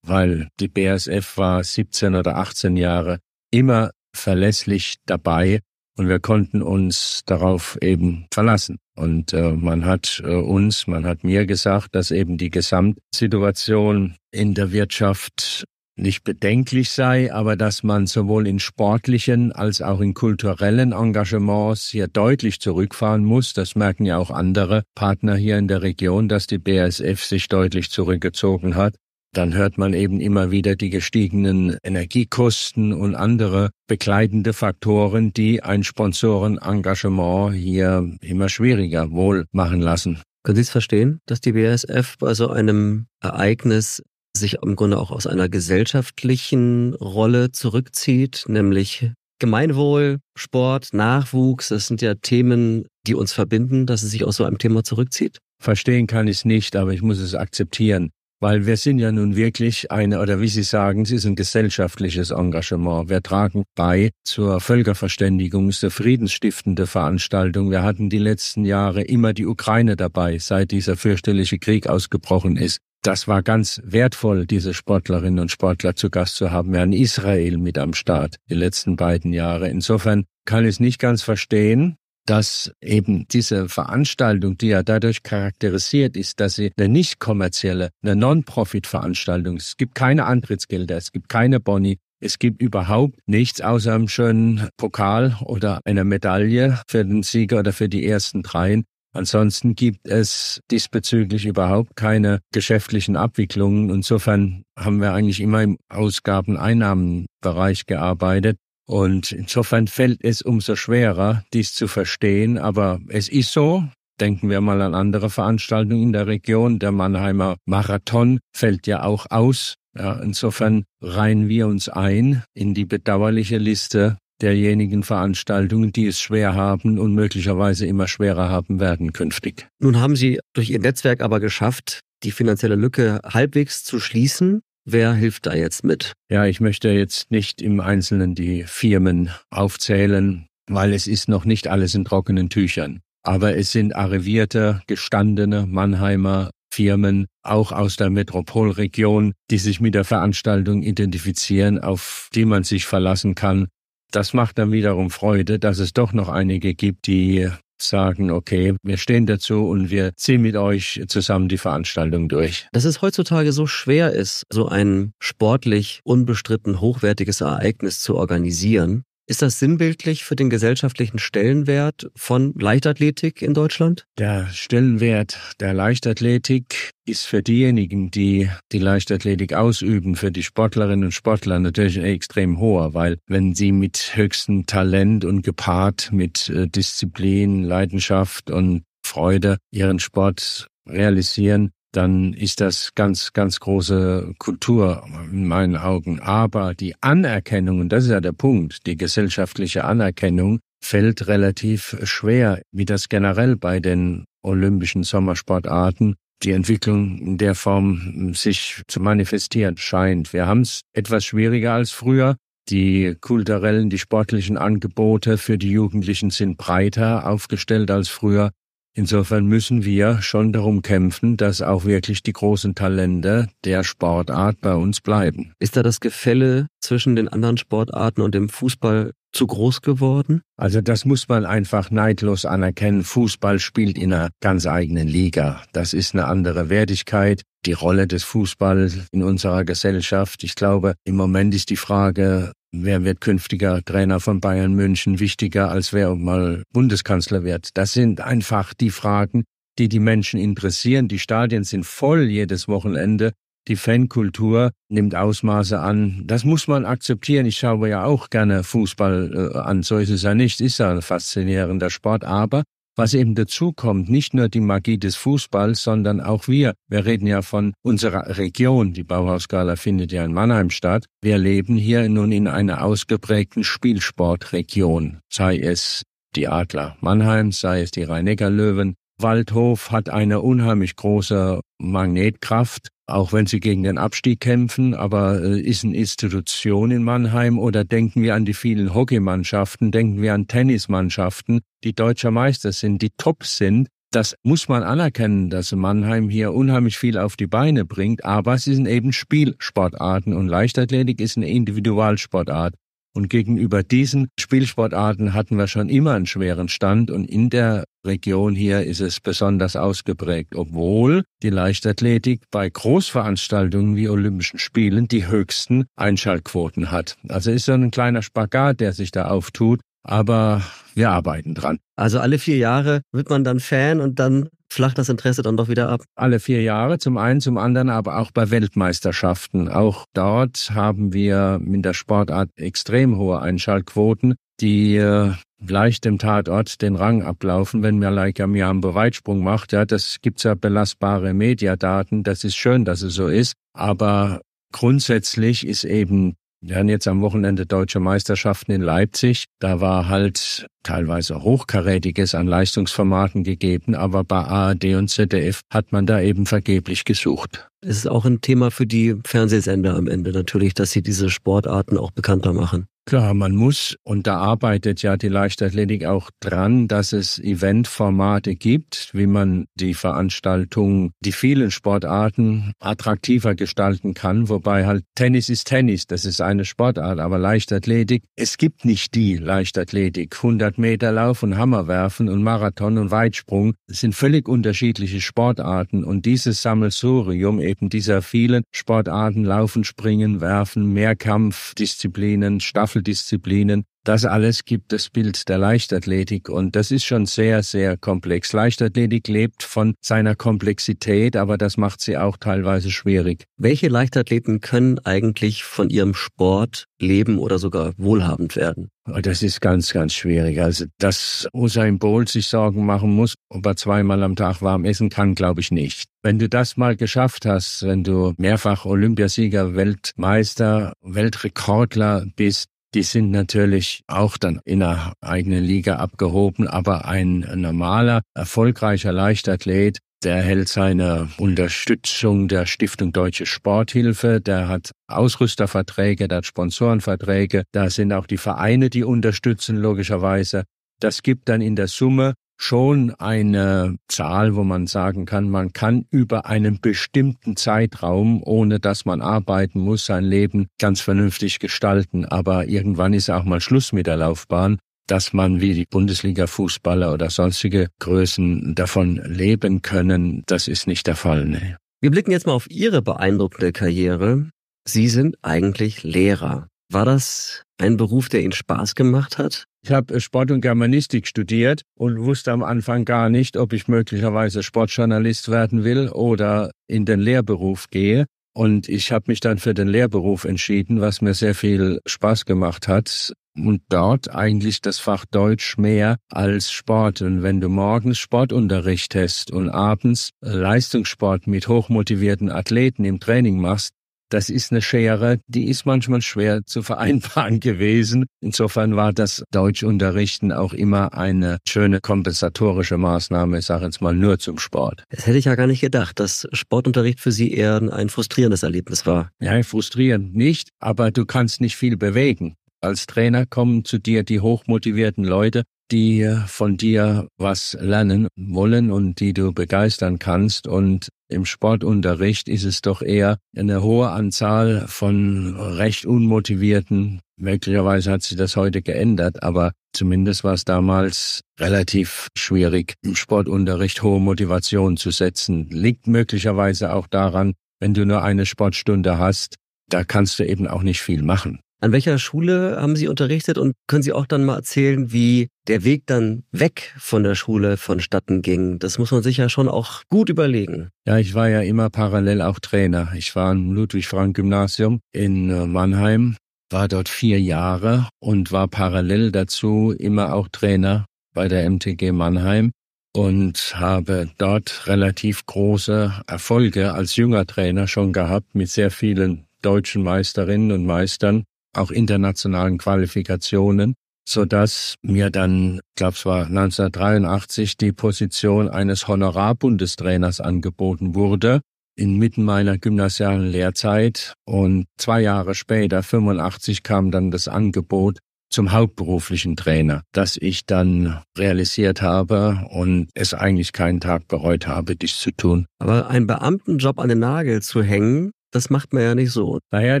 weil 0.06 0.48
die 0.60 0.68
BASF 0.68 1.36
war 1.36 1.62
17 1.62 2.14
oder 2.14 2.36
18 2.36 2.76
Jahre 2.76 3.20
immer 3.50 3.90
verlässlich 4.14 4.96
dabei 5.06 5.60
und 5.96 6.08
wir 6.08 6.20
konnten 6.20 6.62
uns 6.62 7.22
darauf 7.26 7.78
eben 7.82 8.26
verlassen. 8.32 8.78
Und 8.98 9.32
äh, 9.32 9.52
man 9.52 9.84
hat 9.84 10.20
äh, 10.24 10.34
uns, 10.34 10.88
man 10.88 11.06
hat 11.06 11.22
mir 11.22 11.46
gesagt, 11.46 11.94
dass 11.94 12.10
eben 12.10 12.36
die 12.36 12.50
Gesamtsituation 12.50 14.16
in 14.32 14.54
der 14.54 14.72
Wirtschaft 14.72 15.64
nicht 15.94 16.24
bedenklich 16.24 16.90
sei, 16.90 17.32
aber 17.32 17.54
dass 17.54 17.84
man 17.84 18.08
sowohl 18.08 18.48
in 18.48 18.58
sportlichen 18.58 19.52
als 19.52 19.82
auch 19.82 20.00
in 20.00 20.14
kulturellen 20.14 20.92
Engagements 20.92 21.88
hier 21.88 22.08
deutlich 22.08 22.60
zurückfahren 22.60 23.24
muss. 23.24 23.52
Das 23.52 23.76
merken 23.76 24.04
ja 24.04 24.18
auch 24.18 24.30
andere 24.30 24.82
Partner 24.96 25.36
hier 25.36 25.58
in 25.58 25.68
der 25.68 25.82
Region, 25.82 26.28
dass 26.28 26.48
die 26.48 26.58
BASF 26.58 27.22
sich 27.24 27.48
deutlich 27.48 27.90
zurückgezogen 27.90 28.74
hat 28.74 28.94
dann 29.34 29.54
hört 29.54 29.78
man 29.78 29.94
eben 29.94 30.20
immer 30.20 30.50
wieder 30.50 30.76
die 30.76 30.90
gestiegenen 30.90 31.76
Energiekosten 31.82 32.92
und 32.92 33.14
andere 33.14 33.70
begleitende 33.86 34.52
Faktoren, 34.52 35.32
die 35.32 35.62
ein 35.62 35.84
Sponsorenengagement 35.84 37.54
hier 37.54 38.10
immer 38.20 38.48
schwieriger 38.48 39.10
wohl 39.10 39.46
machen 39.52 39.80
lassen. 39.80 40.20
Können 40.44 40.56
Sie 40.56 40.62
es 40.62 40.70
verstehen, 40.70 41.20
dass 41.26 41.40
die 41.40 41.52
BASF 41.52 42.16
bei 42.18 42.34
so 42.34 42.48
einem 42.48 43.06
Ereignis 43.22 44.02
sich 44.36 44.54
im 44.62 44.76
Grunde 44.76 44.98
auch 44.98 45.10
aus 45.10 45.26
einer 45.26 45.48
gesellschaftlichen 45.48 46.94
Rolle 46.94 47.52
zurückzieht, 47.52 48.44
nämlich 48.48 49.10
Gemeinwohl, 49.40 50.18
Sport, 50.36 50.88
Nachwuchs, 50.92 51.68
das 51.68 51.86
sind 51.86 52.02
ja 52.02 52.14
Themen, 52.14 52.86
die 53.06 53.14
uns 53.14 53.32
verbinden, 53.32 53.86
dass 53.86 54.02
es 54.02 54.10
sich 54.10 54.24
aus 54.24 54.36
so 54.36 54.44
einem 54.44 54.58
Thema 54.58 54.82
zurückzieht? 54.82 55.38
Verstehen 55.62 56.06
kann 56.06 56.26
ich 56.26 56.38
es 56.38 56.44
nicht, 56.44 56.74
aber 56.74 56.92
ich 56.92 57.02
muss 57.02 57.18
es 57.18 57.34
akzeptieren. 57.34 58.10
Weil 58.40 58.66
wir 58.66 58.76
sind 58.76 59.00
ja 59.00 59.10
nun 59.10 59.34
wirklich 59.34 59.90
eine, 59.90 60.20
oder 60.20 60.40
wie 60.40 60.46
Sie 60.46 60.62
sagen, 60.62 61.02
es 61.02 61.10
ist 61.10 61.26
ein 61.26 61.34
gesellschaftliches 61.34 62.30
Engagement. 62.30 63.08
Wir 63.08 63.20
tragen 63.20 63.64
bei 63.74 64.10
zur 64.22 64.60
Völkerverständigung, 64.60 65.72
eine 65.82 65.90
friedensstiftende 65.90 66.86
Veranstaltung. 66.86 67.72
Wir 67.72 67.82
hatten 67.82 68.10
die 68.10 68.18
letzten 68.18 68.64
Jahre 68.64 69.02
immer 69.02 69.32
die 69.32 69.46
Ukraine 69.46 69.96
dabei, 69.96 70.38
seit 70.38 70.70
dieser 70.70 70.96
fürchterliche 70.96 71.58
Krieg 71.58 71.88
ausgebrochen 71.88 72.56
ist. 72.56 72.78
Das 73.02 73.26
war 73.26 73.42
ganz 73.42 73.80
wertvoll, 73.84 74.46
diese 74.46 74.72
Sportlerinnen 74.72 75.40
und 75.40 75.50
Sportler 75.50 75.96
zu 75.96 76.08
Gast 76.08 76.36
zu 76.36 76.52
haben. 76.52 76.72
Wir 76.72 76.80
hatten 76.80 76.92
Israel 76.92 77.58
mit 77.58 77.76
am 77.76 77.92
Start 77.92 78.36
die 78.48 78.54
letzten 78.54 78.94
beiden 78.94 79.32
Jahre. 79.32 79.68
Insofern 79.68 80.26
kann 80.44 80.64
ich 80.64 80.70
es 80.70 80.80
nicht 80.80 81.00
ganz 81.00 81.22
verstehen, 81.22 81.96
dass 82.28 82.70
eben 82.82 83.26
diese 83.28 83.68
Veranstaltung, 83.68 84.58
die 84.58 84.68
ja 84.68 84.82
dadurch 84.82 85.22
charakterisiert 85.22 86.16
ist, 86.16 86.40
dass 86.40 86.56
sie 86.56 86.72
eine 86.76 86.88
nicht 86.88 87.20
kommerzielle, 87.20 87.90
eine 88.02 88.16
Non-Profit-Veranstaltung 88.16 89.56
ist. 89.56 89.68
Es 89.68 89.76
gibt 89.78 89.94
keine 89.94 90.26
Antrittsgelder, 90.26 90.96
es 90.96 91.12
gibt 91.12 91.30
keine 91.30 91.58
Boni, 91.58 91.98
es 92.20 92.38
gibt 92.38 92.60
überhaupt 92.60 93.18
nichts 93.26 93.60
außer 93.60 93.94
einem 93.94 94.08
schönen 94.08 94.68
Pokal 94.76 95.38
oder 95.42 95.80
einer 95.84 96.04
Medaille 96.04 96.80
für 96.86 97.04
den 97.04 97.22
Sieger 97.22 97.60
oder 97.60 97.72
für 97.72 97.88
die 97.88 98.06
ersten 98.06 98.42
dreien. 98.42 98.84
Ansonsten 99.14 99.74
gibt 99.74 100.06
es 100.06 100.60
diesbezüglich 100.70 101.46
überhaupt 101.46 101.96
keine 101.96 102.40
geschäftlichen 102.52 103.16
Abwicklungen. 103.16 103.88
Insofern 103.88 104.64
haben 104.78 105.00
wir 105.00 105.14
eigentlich 105.14 105.40
immer 105.40 105.62
im 105.62 105.78
Ausgaben-Einnahmenbereich 105.88 107.86
gearbeitet. 107.86 108.58
Und 108.88 109.32
insofern 109.32 109.86
fällt 109.86 110.24
es 110.24 110.40
umso 110.40 110.74
schwerer, 110.74 111.44
dies 111.52 111.74
zu 111.74 111.88
verstehen. 111.88 112.56
Aber 112.56 113.00
es 113.08 113.28
ist 113.28 113.52
so. 113.52 113.84
Denken 114.18 114.48
wir 114.48 114.60
mal 114.60 114.80
an 114.80 114.94
andere 114.94 115.30
Veranstaltungen 115.30 116.02
in 116.02 116.12
der 116.12 116.26
Region. 116.26 116.78
Der 116.78 116.90
Mannheimer 116.90 117.56
Marathon 117.66 118.40
fällt 118.56 118.86
ja 118.86 119.02
auch 119.02 119.26
aus. 119.30 119.74
Ja, 119.96 120.18
insofern 120.20 120.84
reihen 121.02 121.48
wir 121.48 121.66
uns 121.66 121.88
ein 121.88 122.42
in 122.54 122.72
die 122.72 122.86
bedauerliche 122.86 123.58
Liste 123.58 124.16
derjenigen 124.40 125.02
Veranstaltungen, 125.02 125.92
die 125.92 126.06
es 126.06 126.20
schwer 126.20 126.54
haben 126.54 126.98
und 126.98 127.14
möglicherweise 127.14 127.86
immer 127.86 128.08
schwerer 128.08 128.48
haben 128.48 128.80
werden 128.80 129.12
künftig. 129.12 129.68
Nun 129.80 130.00
haben 130.00 130.16
Sie 130.16 130.40
durch 130.54 130.70
Ihr 130.70 130.78
Netzwerk 130.78 131.20
aber 131.20 131.40
geschafft, 131.40 132.00
die 132.22 132.30
finanzielle 132.30 132.76
Lücke 132.76 133.20
halbwegs 133.24 133.84
zu 133.84 134.00
schließen. 134.00 134.62
Wer 134.90 135.12
hilft 135.12 135.44
da 135.44 135.52
jetzt 135.54 135.84
mit? 135.84 136.14
Ja, 136.30 136.46
ich 136.46 136.60
möchte 136.60 136.88
jetzt 136.88 137.30
nicht 137.30 137.60
im 137.60 137.78
Einzelnen 137.78 138.34
die 138.34 138.64
Firmen 138.64 139.28
aufzählen, 139.50 140.46
weil 140.66 140.94
es 140.94 141.06
ist 141.06 141.28
noch 141.28 141.44
nicht 141.44 141.68
alles 141.68 141.94
in 141.94 142.06
trockenen 142.06 142.48
Tüchern. 142.48 143.00
Aber 143.22 143.54
es 143.54 143.70
sind 143.70 143.94
arrivierte, 143.94 144.80
gestandene 144.86 145.66
Mannheimer 145.66 146.48
Firmen, 146.72 147.26
auch 147.42 147.70
aus 147.70 147.96
der 147.96 148.08
Metropolregion, 148.08 149.34
die 149.50 149.58
sich 149.58 149.78
mit 149.82 149.94
der 149.94 150.04
Veranstaltung 150.04 150.82
identifizieren, 150.82 151.78
auf 151.78 152.30
die 152.34 152.46
man 152.46 152.64
sich 152.64 152.86
verlassen 152.86 153.34
kann. 153.34 153.68
Das 154.10 154.32
macht 154.32 154.56
dann 154.56 154.72
wiederum 154.72 155.10
Freude, 155.10 155.58
dass 155.58 155.80
es 155.80 155.92
doch 155.92 156.14
noch 156.14 156.30
einige 156.30 156.74
gibt, 156.74 157.08
die 157.08 157.50
sagen, 157.82 158.30
okay, 158.30 158.74
wir 158.82 158.96
stehen 158.96 159.26
dazu 159.26 159.68
und 159.68 159.90
wir 159.90 160.14
ziehen 160.16 160.42
mit 160.42 160.56
euch 160.56 161.02
zusammen 161.08 161.48
die 161.48 161.58
Veranstaltung 161.58 162.28
durch. 162.28 162.66
Dass 162.72 162.84
es 162.84 163.02
heutzutage 163.02 163.52
so 163.52 163.66
schwer 163.66 164.12
ist, 164.12 164.44
so 164.50 164.68
ein 164.68 165.12
sportlich 165.20 166.00
unbestritten 166.04 166.80
hochwertiges 166.80 167.40
Ereignis 167.40 168.00
zu 168.00 168.16
organisieren, 168.16 169.04
ist 169.28 169.42
das 169.42 169.58
sinnbildlich 169.58 170.24
für 170.24 170.36
den 170.36 170.48
gesellschaftlichen 170.48 171.18
Stellenwert 171.18 172.10
von 172.16 172.54
Leichtathletik 172.58 173.42
in 173.42 173.52
Deutschland? 173.52 174.06
Der 174.18 174.46
Stellenwert 174.46 175.38
der 175.60 175.74
Leichtathletik 175.74 176.92
ist 177.04 177.26
für 177.26 177.42
diejenigen, 177.42 178.10
die 178.10 178.48
die 178.72 178.78
Leichtathletik 178.78 179.52
ausüben, 179.52 180.16
für 180.16 180.32
die 180.32 180.42
Sportlerinnen 180.42 181.04
und 181.04 181.12
Sportler 181.12 181.58
natürlich 181.58 181.98
extrem 181.98 182.58
hoher, 182.58 182.94
weil 182.94 183.18
wenn 183.26 183.54
sie 183.54 183.70
mit 183.70 184.12
höchstem 184.14 184.64
Talent 184.64 185.26
und 185.26 185.42
gepaart 185.42 186.10
mit 186.10 186.48
äh, 186.48 186.66
Disziplin, 186.66 187.64
Leidenschaft 187.64 188.50
und 188.50 188.84
Freude 189.04 189.58
ihren 189.70 189.98
Sport 189.98 190.68
realisieren, 190.88 191.70
dann 191.92 192.34
ist 192.34 192.60
das 192.60 192.94
ganz, 192.94 193.32
ganz 193.32 193.60
große 193.60 194.34
Kultur 194.38 195.04
in 195.30 195.46
meinen 195.46 195.76
Augen. 195.76 196.20
Aber 196.20 196.74
die 196.74 196.94
Anerkennung, 197.00 197.80
und 197.80 197.90
das 197.90 198.04
ist 198.04 198.10
ja 198.10 198.20
der 198.20 198.32
Punkt, 198.32 198.86
die 198.86 198.96
gesellschaftliche 198.96 199.84
Anerkennung 199.84 200.60
fällt 200.84 201.26
relativ 201.26 201.96
schwer, 202.04 202.62
wie 202.72 202.84
das 202.84 203.08
generell 203.08 203.56
bei 203.56 203.80
den 203.80 204.24
olympischen 204.42 205.02
Sommersportarten 205.02 206.14
die 206.42 206.52
Entwicklung 206.52 207.18
in 207.18 207.38
der 207.38 207.54
Form 207.54 208.32
sich 208.34 208.82
zu 208.86 209.00
manifestieren 209.00 209.76
scheint. 209.76 210.32
Wir 210.32 210.46
haben 210.46 210.60
es 210.60 210.82
etwas 210.92 211.24
schwieriger 211.24 211.72
als 211.72 211.90
früher. 211.90 212.36
Die 212.68 213.16
kulturellen, 213.20 213.90
die 213.90 213.98
sportlichen 213.98 214.58
Angebote 214.58 215.38
für 215.38 215.58
die 215.58 215.70
Jugendlichen 215.70 216.30
sind 216.30 216.58
breiter 216.58 217.26
aufgestellt 217.28 217.90
als 217.90 218.08
früher. 218.08 218.50
Insofern 218.98 219.46
müssen 219.46 219.84
wir 219.84 220.20
schon 220.22 220.52
darum 220.52 220.82
kämpfen, 220.82 221.36
dass 221.36 221.62
auch 221.62 221.84
wirklich 221.84 222.24
die 222.24 222.32
großen 222.32 222.74
Talente 222.74 223.48
der 223.64 223.84
Sportart 223.84 224.60
bei 224.60 224.74
uns 224.74 225.00
bleiben. 225.00 225.52
Ist 225.60 225.76
da 225.76 225.84
das 225.84 226.00
Gefälle 226.00 226.66
zwischen 226.80 227.14
den 227.14 227.28
anderen 227.28 227.58
Sportarten 227.58 228.22
und 228.22 228.34
dem 228.34 228.48
Fußball 228.48 229.12
zu 229.30 229.46
groß 229.46 229.82
geworden? 229.82 230.42
Also 230.56 230.80
das 230.80 231.04
muss 231.04 231.28
man 231.28 231.46
einfach 231.46 231.92
neidlos 231.92 232.44
anerkennen. 232.44 233.04
Fußball 233.04 233.60
spielt 233.60 233.96
in 233.98 234.12
einer 234.12 234.30
ganz 234.40 234.66
eigenen 234.66 235.06
Liga. 235.06 235.62
Das 235.72 235.92
ist 235.92 236.14
eine 236.14 236.24
andere 236.24 236.68
Wertigkeit. 236.68 237.42
Die 237.66 237.74
Rolle 237.74 238.08
des 238.08 238.24
Fußballs 238.24 238.96
in 239.12 239.22
unserer 239.22 239.64
Gesellschaft. 239.64 240.42
Ich 240.42 240.56
glaube, 240.56 240.94
im 241.04 241.14
Moment 241.14 241.54
ist 241.54 241.70
die 241.70 241.76
Frage, 241.76 242.50
Wer 242.70 243.02
wird 243.02 243.22
künftiger 243.22 243.82
Trainer 243.82 244.20
von 244.20 244.40
Bayern 244.40 244.74
München 244.74 245.20
wichtiger, 245.20 245.70
als 245.70 245.94
wer 245.94 246.14
mal 246.14 246.64
Bundeskanzler 246.70 247.42
wird? 247.42 247.70
Das 247.78 247.94
sind 247.94 248.20
einfach 248.20 248.74
die 248.74 248.90
Fragen, 248.90 249.44
die 249.78 249.88
die 249.88 250.00
Menschen 250.00 250.38
interessieren. 250.38 251.08
Die 251.08 251.18
Stadien 251.18 251.64
sind 251.64 251.86
voll 251.86 252.24
jedes 252.24 252.68
Wochenende. 252.68 253.32
Die 253.68 253.76
Fankultur 253.76 254.72
nimmt 254.90 255.14
Ausmaße 255.14 255.78
an. 255.78 256.24
Das 256.26 256.44
muss 256.44 256.68
man 256.68 256.84
akzeptieren. 256.84 257.46
Ich 257.46 257.56
schaue 257.56 257.88
ja 257.88 258.04
auch 258.04 258.28
gerne 258.28 258.62
Fußball 258.62 259.52
äh, 259.54 259.58
an. 259.58 259.82
So 259.82 259.96
ist 259.96 260.10
es 260.10 260.22
ja 260.22 260.34
nicht. 260.34 260.60
Ist 260.60 260.78
ja 260.78 260.90
ein 260.90 261.00
faszinierender 261.00 261.88
Sport. 261.88 262.24
Aber 262.24 262.64
was 262.98 263.14
eben 263.14 263.36
dazu 263.36 263.72
kommt, 263.72 264.10
nicht 264.10 264.34
nur 264.34 264.48
die 264.48 264.60
Magie 264.60 264.98
des 264.98 265.14
Fußballs, 265.14 265.82
sondern 265.82 266.20
auch 266.20 266.48
wir. 266.48 266.74
Wir 266.88 267.06
reden 267.06 267.28
ja 267.28 267.42
von 267.42 267.72
unserer 267.82 268.36
Region. 268.36 268.92
Die 268.92 269.04
Bauhausgala 269.04 269.76
findet 269.76 270.10
ja 270.10 270.24
in 270.24 270.32
Mannheim 270.32 270.70
statt. 270.70 271.06
Wir 271.22 271.38
leben 271.38 271.76
hier 271.76 272.08
nun 272.08 272.32
in 272.32 272.48
einer 272.48 272.82
ausgeprägten 272.82 273.62
Spielsportregion. 273.62 275.20
Sei 275.32 275.58
es 275.58 276.02
die 276.34 276.48
Adler 276.48 276.96
Mannheim, 277.00 277.52
sei 277.52 277.82
es 277.82 277.92
die 277.92 278.02
Rhein-Neckar-Löwen. 278.02 278.96
Waldhof 279.20 279.90
hat 279.92 280.08
eine 280.08 280.40
unheimlich 280.40 280.96
große 280.96 281.60
Magnetkraft 281.78 282.88
auch 283.08 283.32
wenn 283.32 283.46
sie 283.46 283.60
gegen 283.60 283.82
den 283.82 283.98
Abstieg 283.98 284.40
kämpfen, 284.40 284.94
aber 284.94 285.42
äh, 285.42 285.60
ist 285.60 285.84
eine 285.84 285.96
Institution 285.96 286.90
in 286.90 287.02
Mannheim 287.02 287.58
oder 287.58 287.84
denken 287.84 288.22
wir 288.22 288.34
an 288.34 288.44
die 288.44 288.54
vielen 288.54 288.94
Hockeymannschaften, 288.94 289.90
denken 289.90 290.20
wir 290.20 290.34
an 290.34 290.46
Tennismannschaften, 290.46 291.60
die 291.84 291.94
deutscher 291.94 292.30
Meister 292.30 292.72
sind, 292.72 293.02
die 293.02 293.10
top 293.16 293.44
sind. 293.44 293.88
Das 294.10 294.36
muss 294.42 294.68
man 294.68 294.82
anerkennen, 294.82 295.50
dass 295.50 295.72
Mannheim 295.72 296.28
hier 296.28 296.54
unheimlich 296.54 296.96
viel 296.96 297.18
auf 297.18 297.36
die 297.36 297.46
Beine 297.46 297.84
bringt, 297.84 298.24
aber 298.24 298.56
sie 298.56 298.74
sind 298.74 298.86
eben 298.86 299.12
Spielsportarten 299.12 300.32
und 300.32 300.48
Leichtathletik 300.48 301.20
ist 301.20 301.36
eine 301.36 301.48
Individualsportart. 301.48 302.74
Und 303.18 303.30
gegenüber 303.30 303.82
diesen 303.82 304.28
Spielsportarten 304.38 305.34
hatten 305.34 305.56
wir 305.56 305.66
schon 305.66 305.88
immer 305.88 306.12
einen 306.12 306.26
schweren 306.26 306.68
Stand 306.68 307.10
und 307.10 307.28
in 307.28 307.50
der 307.50 307.82
Region 308.06 308.54
hier 308.54 308.84
ist 308.84 309.00
es 309.00 309.18
besonders 309.18 309.74
ausgeprägt, 309.74 310.54
obwohl 310.54 311.24
die 311.42 311.50
Leichtathletik 311.50 312.42
bei 312.52 312.70
Großveranstaltungen 312.70 313.96
wie 313.96 314.08
Olympischen 314.08 314.60
Spielen 314.60 315.08
die 315.08 315.26
höchsten 315.26 315.86
Einschaltquoten 315.96 316.92
hat. 316.92 317.16
Also 317.28 317.50
ist 317.50 317.64
so 317.64 317.72
ein 317.72 317.90
kleiner 317.90 318.22
Spagat, 318.22 318.78
der 318.78 318.92
sich 318.92 319.10
da 319.10 319.26
auftut, 319.26 319.80
aber 320.04 320.62
wir 320.94 321.10
arbeiten 321.10 321.56
dran. 321.56 321.80
Also 321.96 322.20
alle 322.20 322.38
vier 322.38 322.58
Jahre 322.58 323.02
wird 323.10 323.30
man 323.30 323.42
dann 323.42 323.58
Fan 323.58 324.00
und 324.00 324.20
dann 324.20 324.48
flacht 324.68 324.98
das 324.98 325.08
Interesse 325.08 325.42
dann 325.42 325.56
doch 325.56 325.68
wieder 325.68 325.88
ab? 325.88 326.02
Alle 326.14 326.40
vier 326.40 326.62
Jahre, 326.62 326.98
zum 326.98 327.16
einen, 327.16 327.40
zum 327.40 327.58
anderen 327.58 327.90
aber 327.90 328.18
auch 328.18 328.30
bei 328.30 328.50
Weltmeisterschaften. 328.50 329.68
Auch 329.68 330.04
dort 330.14 330.70
haben 330.74 331.12
wir 331.12 331.60
in 331.64 331.82
der 331.82 331.94
Sportart 331.94 332.50
extrem 332.56 333.16
hohe 333.16 333.40
Einschaltquoten, 333.40 334.34
die 334.60 334.96
äh, 334.96 335.32
gleich 335.64 336.00
dem 336.00 336.18
Tatort 336.18 336.80
den 336.82 336.96
Rang 336.96 337.22
ablaufen, 337.22 337.82
wenn 337.82 337.98
mir 337.98 338.10
Leica 338.10 338.46
mir 338.46 338.68
einen 338.68 338.80
Bereitsprung 338.80 339.42
macht. 339.42 339.72
Ja, 339.72 339.84
das 339.84 340.18
gibt's 340.22 340.44
ja 340.44 340.54
belastbare 340.54 341.34
Mediadaten. 341.34 342.22
Das 342.22 342.44
ist 342.44 342.56
schön, 342.56 342.84
dass 342.84 343.02
es 343.02 343.14
so 343.14 343.28
ist. 343.28 343.54
Aber 343.74 344.40
grundsätzlich 344.72 345.66
ist 345.66 345.84
eben 345.84 346.36
wir 346.60 346.76
hatten 346.76 346.88
jetzt 346.88 347.06
am 347.06 347.20
Wochenende 347.20 347.66
deutsche 347.66 348.00
Meisterschaften 348.00 348.72
in 348.72 348.82
Leipzig. 348.82 349.44
Da 349.60 349.80
war 349.80 350.08
halt 350.08 350.66
teilweise 350.82 351.42
hochkarätiges 351.42 352.34
an 352.34 352.48
Leistungsformaten 352.48 353.44
gegeben, 353.44 353.94
aber 353.94 354.24
bei 354.24 354.38
ARD 354.38 354.96
und 354.96 355.08
ZDF 355.08 355.60
hat 355.70 355.92
man 355.92 356.06
da 356.06 356.20
eben 356.20 356.46
vergeblich 356.46 357.04
gesucht. 357.04 357.67
Es 357.80 357.98
ist 357.98 358.08
auch 358.08 358.24
ein 358.24 358.40
Thema 358.40 358.72
für 358.72 358.86
die 358.86 359.14
Fernsehsender 359.24 359.94
am 359.94 360.08
Ende 360.08 360.32
natürlich, 360.32 360.74
dass 360.74 360.90
sie 360.90 361.02
diese 361.02 361.30
Sportarten 361.30 361.96
auch 361.96 362.10
bekannter 362.10 362.52
machen. 362.52 362.88
Klar, 363.08 363.32
man 363.32 363.56
muss, 363.56 363.96
und 364.04 364.26
da 364.26 364.36
arbeitet 364.36 365.00
ja 365.00 365.16
die 365.16 365.28
Leichtathletik 365.28 366.04
auch 366.04 366.28
dran, 366.40 366.88
dass 366.88 367.14
es 367.14 367.38
Eventformate 367.38 368.54
gibt, 368.54 369.08
wie 369.14 369.26
man 369.26 369.64
die 369.76 369.94
Veranstaltung, 369.94 371.12
die 371.20 371.32
vielen 371.32 371.70
Sportarten 371.70 372.74
attraktiver 372.80 373.54
gestalten 373.54 374.12
kann, 374.12 374.50
wobei 374.50 374.84
halt 374.84 375.04
Tennis 375.14 375.48
ist 375.48 375.68
Tennis, 375.68 376.06
das 376.06 376.26
ist 376.26 376.42
eine 376.42 376.66
Sportart, 376.66 377.18
aber 377.18 377.38
Leichtathletik, 377.38 378.24
es 378.36 378.58
gibt 378.58 378.84
nicht 378.84 379.14
die 379.14 379.38
Leichtathletik. 379.38 380.36
100 380.36 380.76
Meter 380.76 381.10
Lauf 381.10 381.42
und 381.42 381.56
Hammerwerfen 381.56 382.28
und 382.28 382.42
Marathon 382.42 382.98
und 382.98 383.10
Weitsprung 383.10 383.72
sind 383.86 384.14
völlig 384.14 384.46
unterschiedliche 384.50 385.22
Sportarten 385.22 386.04
und 386.04 386.26
dieses 386.26 386.60
Sammelsurium 386.60 387.58
eben 387.68 387.88
dieser 387.88 388.22
vielen 388.22 388.64
Sportarten, 388.72 389.44
Laufen, 389.44 389.84
Springen, 389.84 390.40
Werfen, 390.40 390.92
Mehrkampfdisziplinen, 390.92 392.60
Staffel 392.60 393.02
Disziplinen. 393.02 393.84
Das 394.08 394.24
alles 394.24 394.64
gibt 394.64 394.92
das 394.94 395.10
Bild 395.10 395.50
der 395.50 395.58
Leichtathletik 395.58 396.48
und 396.48 396.74
das 396.76 396.90
ist 396.90 397.04
schon 397.04 397.26
sehr, 397.26 397.62
sehr 397.62 397.98
komplex. 397.98 398.54
Leichtathletik 398.54 399.28
lebt 399.28 399.62
von 399.62 399.96
seiner 400.00 400.34
Komplexität, 400.34 401.36
aber 401.36 401.58
das 401.58 401.76
macht 401.76 402.00
sie 402.00 402.16
auch 402.16 402.38
teilweise 402.38 402.90
schwierig. 402.90 403.44
Welche 403.58 403.88
Leichtathleten 403.88 404.62
können 404.62 404.98
eigentlich 405.00 405.62
von 405.62 405.90
ihrem 405.90 406.14
Sport 406.14 406.86
leben 406.98 407.38
oder 407.38 407.58
sogar 407.58 407.92
wohlhabend 407.98 408.56
werden? 408.56 408.88
Oh, 409.06 409.20
das 409.20 409.42
ist 409.42 409.60
ganz, 409.60 409.92
ganz 409.92 410.14
schwierig. 410.14 410.58
Also, 410.60 410.86
dass 410.98 411.46
Usain 411.52 411.98
Bolt 411.98 412.30
sich 412.30 412.46
Sorgen 412.46 412.86
machen 412.86 413.14
muss, 413.14 413.34
ob 413.50 413.66
er 413.66 413.76
zweimal 413.76 414.22
am 414.22 414.36
Tag 414.36 414.62
warm 414.62 414.86
essen 414.86 415.10
kann, 415.10 415.34
glaube 415.34 415.60
ich 415.60 415.70
nicht. 415.70 416.08
Wenn 416.22 416.38
du 416.38 416.48
das 416.48 416.78
mal 416.78 416.96
geschafft 416.96 417.44
hast, 417.44 417.82
wenn 417.82 418.04
du 418.04 418.32
mehrfach 418.38 418.86
Olympiasieger, 418.86 419.74
Weltmeister, 419.76 420.94
Weltrekordler 421.02 422.26
bist, 422.36 422.68
die 422.94 423.02
sind 423.02 423.30
natürlich 423.30 424.02
auch 424.06 424.38
dann 424.38 424.60
in 424.64 424.82
einer 424.82 425.12
eigenen 425.20 425.64
Liga 425.64 425.96
abgehoben, 425.96 426.66
aber 426.66 427.06
ein 427.06 427.40
normaler, 427.56 428.22
erfolgreicher 428.34 429.12
Leichtathlet, 429.12 429.98
der 430.24 430.42
hält 430.42 430.68
seine 430.68 431.28
Unterstützung 431.38 432.48
der 432.48 432.66
Stiftung 432.66 433.12
Deutsche 433.12 433.46
Sporthilfe, 433.46 434.40
der 434.40 434.68
hat 434.68 434.90
Ausrüsterverträge, 435.06 436.26
der 436.26 436.38
hat 436.38 436.46
Sponsorenverträge, 436.46 437.62
da 437.72 437.88
sind 437.88 438.12
auch 438.12 438.26
die 438.26 438.38
Vereine, 438.38 438.90
die 438.90 439.04
unterstützen, 439.04 439.76
logischerweise. 439.76 440.64
Das 440.98 441.22
gibt 441.22 441.48
dann 441.48 441.60
in 441.60 441.76
der 441.76 441.86
Summe 441.86 442.34
schon 442.58 443.14
eine 443.14 443.96
Zahl, 444.08 444.56
wo 444.56 444.64
man 444.64 444.86
sagen 444.86 445.24
kann, 445.24 445.48
man 445.48 445.72
kann 445.72 446.06
über 446.10 446.46
einen 446.46 446.80
bestimmten 446.80 447.56
Zeitraum, 447.56 448.42
ohne 448.42 448.80
dass 448.80 449.04
man 449.04 449.22
arbeiten 449.22 449.80
muss, 449.80 450.04
sein 450.04 450.24
Leben 450.24 450.66
ganz 450.78 451.00
vernünftig 451.00 451.60
gestalten. 451.60 452.24
Aber 452.24 452.66
irgendwann 452.66 453.14
ist 453.14 453.30
auch 453.30 453.44
mal 453.44 453.60
Schluss 453.60 453.92
mit 453.92 454.06
der 454.06 454.16
Laufbahn 454.16 454.78
dass 455.08 455.32
man 455.32 455.60
wie 455.60 455.74
die 455.74 455.86
Bundesliga-Fußballer 455.86 457.12
oder 457.12 457.30
sonstige 457.30 457.88
Größen 457.98 458.74
davon 458.74 459.16
leben 459.24 459.82
können, 459.82 460.42
das 460.46 460.68
ist 460.68 460.86
nicht 460.86 461.06
der 461.06 461.16
Fall. 461.16 461.46
Nee. 461.46 461.76
Wir 462.00 462.10
blicken 462.10 462.30
jetzt 462.30 462.46
mal 462.46 462.52
auf 462.52 462.70
Ihre 462.70 463.02
beeindruckende 463.02 463.72
Karriere. 463.72 464.50
Sie 464.86 465.08
sind 465.08 465.36
eigentlich 465.42 466.02
Lehrer. 466.02 466.68
War 466.90 467.04
das 467.04 467.62
ein 467.78 467.96
Beruf, 467.96 468.28
der 468.28 468.42
Ihnen 468.42 468.52
Spaß 468.52 468.94
gemacht 468.94 469.38
hat? 469.38 469.64
Ich 469.84 469.92
habe 469.92 470.20
Sport 470.20 470.50
und 470.50 470.60
Germanistik 470.60 471.26
studiert 471.26 471.82
und 471.94 472.18
wusste 472.20 472.52
am 472.52 472.62
Anfang 472.62 473.04
gar 473.04 473.30
nicht, 473.30 473.56
ob 473.56 473.72
ich 473.72 473.88
möglicherweise 473.88 474.62
Sportjournalist 474.62 475.50
werden 475.50 475.84
will 475.84 476.08
oder 476.08 476.72
in 476.88 477.04
den 477.04 477.20
Lehrberuf 477.20 477.88
gehe. 477.90 478.26
Und 478.54 478.88
ich 478.88 479.12
habe 479.12 479.26
mich 479.28 479.38
dann 479.38 479.58
für 479.58 479.72
den 479.72 479.86
Lehrberuf 479.86 480.44
entschieden, 480.44 481.00
was 481.00 481.20
mir 481.20 481.34
sehr 481.34 481.54
viel 481.54 482.00
Spaß 482.06 482.44
gemacht 482.44 482.88
hat. 482.88 483.32
Und 483.56 483.82
dort 483.88 484.34
eigentlich 484.34 484.80
das 484.80 484.98
Fach 484.98 485.24
Deutsch 485.30 485.78
mehr 485.78 486.16
als 486.28 486.72
Sport. 486.72 487.22
Und 487.22 487.42
wenn 487.44 487.60
du 487.60 487.68
morgens 487.68 488.18
Sportunterricht 488.18 489.14
hast 489.14 489.52
und 489.52 489.68
abends 489.68 490.30
Leistungssport 490.40 491.46
mit 491.46 491.68
hochmotivierten 491.68 492.50
Athleten 492.50 493.04
im 493.04 493.20
Training 493.20 493.60
machst, 493.60 493.92
das 494.28 494.50
ist 494.50 494.72
eine 494.72 494.82
Schere, 494.82 495.38
die 495.46 495.68
ist 495.68 495.86
manchmal 495.86 496.22
schwer 496.22 496.64
zu 496.64 496.82
vereinbaren 496.82 497.60
gewesen. 497.60 498.26
Insofern 498.40 498.96
war 498.96 499.12
das 499.12 499.42
Deutschunterrichten 499.50 500.52
auch 500.52 500.72
immer 500.72 501.14
eine 501.14 501.58
schöne 501.66 502.00
kompensatorische 502.00 502.98
Maßnahme, 502.98 503.58
ich 503.58 503.66
sage 503.66 503.84
jetzt 503.86 504.00
mal 504.00 504.14
nur 504.14 504.38
zum 504.38 504.58
Sport. 504.58 505.04
Das 505.10 505.26
hätte 505.26 505.38
ich 505.38 505.46
ja 505.46 505.54
gar 505.54 505.66
nicht 505.66 505.80
gedacht, 505.80 506.20
dass 506.20 506.46
Sportunterricht 506.52 507.20
für 507.20 507.32
Sie 507.32 507.52
eher 507.52 507.80
ein 507.92 508.08
frustrierendes 508.08 508.62
Erlebnis 508.62 509.06
war. 509.06 509.30
Ja, 509.40 509.62
frustrierend 509.62 510.34
nicht, 510.34 510.70
aber 510.78 511.10
du 511.10 511.26
kannst 511.26 511.60
nicht 511.60 511.76
viel 511.76 511.96
bewegen. 511.96 512.54
Als 512.80 513.06
Trainer 513.06 513.44
kommen 513.44 513.84
zu 513.84 513.98
dir 513.98 514.22
die 514.22 514.40
hochmotivierten 514.40 515.24
Leute 515.24 515.64
die 515.90 516.36
von 516.46 516.76
dir 516.76 517.28
was 517.38 517.76
lernen 517.80 518.28
wollen 518.36 518.90
und 518.90 519.20
die 519.20 519.32
du 519.32 519.52
begeistern 519.52 520.18
kannst. 520.18 520.66
Und 520.66 521.08
im 521.28 521.44
Sportunterricht 521.44 522.48
ist 522.48 522.64
es 522.64 522.82
doch 522.82 523.02
eher 523.02 523.38
eine 523.56 523.82
hohe 523.82 524.10
Anzahl 524.10 524.86
von 524.86 525.56
recht 525.56 526.06
unmotivierten. 526.06 527.20
Möglicherweise 527.40 528.10
hat 528.10 528.22
sich 528.22 528.36
das 528.36 528.56
heute 528.56 528.82
geändert, 528.82 529.42
aber 529.42 529.72
zumindest 529.92 530.44
war 530.44 530.54
es 530.54 530.64
damals 530.64 531.40
relativ 531.60 532.28
schwierig, 532.36 532.94
im 533.02 533.14
Sportunterricht 533.14 534.02
hohe 534.02 534.20
Motivation 534.20 534.96
zu 534.96 535.10
setzen. 535.10 535.68
Liegt 535.70 536.06
möglicherweise 536.06 536.92
auch 536.92 537.06
daran, 537.06 537.54
wenn 537.80 537.94
du 537.94 538.04
nur 538.04 538.22
eine 538.22 538.44
Sportstunde 538.44 539.18
hast, 539.18 539.54
da 539.88 540.04
kannst 540.04 540.38
du 540.38 540.46
eben 540.46 540.66
auch 540.66 540.82
nicht 540.82 541.00
viel 541.00 541.22
machen. 541.22 541.60
An 541.80 541.92
welcher 541.92 542.18
Schule 542.18 542.76
haben 542.80 542.96
Sie 542.96 543.06
unterrichtet 543.06 543.56
und 543.56 543.74
können 543.86 544.02
Sie 544.02 544.12
auch 544.12 544.26
dann 544.26 544.44
mal 544.44 544.56
erzählen, 544.56 545.12
wie 545.12 545.48
der 545.68 545.84
Weg 545.84 546.06
dann 546.06 546.42
weg 546.50 546.92
von 546.98 547.22
der 547.22 547.36
Schule 547.36 547.76
vonstatten 547.76 548.42
ging? 548.42 548.80
Das 548.80 548.98
muss 548.98 549.12
man 549.12 549.22
sich 549.22 549.36
ja 549.36 549.48
schon 549.48 549.68
auch 549.68 550.02
gut 550.08 550.28
überlegen. 550.28 550.88
Ja, 551.06 551.18
ich 551.18 551.34
war 551.34 551.48
ja 551.48 551.60
immer 551.60 551.88
parallel 551.88 552.42
auch 552.42 552.58
Trainer. 552.58 553.12
Ich 553.14 553.36
war 553.36 553.52
im 553.52 553.72
Ludwig-Frank-Gymnasium 553.72 554.98
in 555.12 555.50
äh, 555.50 555.66
Mannheim, 555.66 556.36
war 556.68 556.88
dort 556.88 557.08
vier 557.08 557.40
Jahre 557.40 558.08
und 558.18 558.50
war 558.50 558.66
parallel 558.66 559.30
dazu 559.30 559.94
immer 559.96 560.34
auch 560.34 560.48
Trainer 560.48 561.06
bei 561.32 561.46
der 561.46 561.70
MTG 561.70 562.10
Mannheim 562.10 562.72
und 563.14 563.74
habe 563.76 564.28
dort 564.38 564.88
relativ 564.88 565.46
große 565.46 566.12
Erfolge 566.26 566.92
als 566.92 567.14
junger 567.14 567.46
Trainer 567.46 567.86
schon 567.86 568.12
gehabt 568.12 568.56
mit 568.56 568.68
sehr 568.68 568.90
vielen 568.90 569.46
deutschen 569.62 570.02
Meisterinnen 570.02 570.72
und 570.72 570.84
Meistern 570.84 571.44
auch 571.76 571.90
internationalen 571.90 572.78
Qualifikationen, 572.78 573.94
so 574.28 574.44
dass 574.44 574.94
mir 575.02 575.30
dann, 575.30 575.80
glaube 575.96 576.16
es 576.16 576.26
war 576.26 576.46
1983, 576.46 577.76
die 577.76 577.92
Position 577.92 578.68
eines 578.68 579.08
Honorarbundestrainers 579.08 580.40
angeboten 580.40 581.14
wurde 581.14 581.60
inmitten 581.98 582.44
meiner 582.44 582.78
gymnasialen 582.78 583.48
Lehrzeit 583.48 584.34
und 584.46 584.86
zwei 584.96 585.20
Jahre 585.20 585.54
später, 585.54 586.02
85, 586.02 586.82
kam 586.82 587.10
dann 587.10 587.30
das 587.30 587.48
Angebot 587.48 588.18
zum 588.50 588.72
hauptberuflichen 588.72 589.56
Trainer, 589.56 590.02
das 590.12 590.38
ich 590.40 590.64
dann 590.64 591.20
realisiert 591.36 592.00
habe 592.00 592.66
und 592.70 593.10
es 593.14 593.34
eigentlich 593.34 593.72
keinen 593.72 594.00
Tag 594.00 594.26
bereut 594.28 594.66
habe, 594.66 594.96
dies 594.96 595.18
zu 595.18 595.32
tun. 595.32 595.66
Aber 595.78 596.08
einen 596.08 596.26
Beamtenjob 596.26 596.98
an 596.98 597.10
den 597.10 597.18
Nagel 597.18 597.60
zu 597.60 597.82
hängen, 597.82 598.30
das 598.50 598.70
macht 598.70 598.92
man 598.92 599.02
ja 599.02 599.14
nicht 599.14 599.32
so. 599.32 599.58
Naja, 599.70 600.00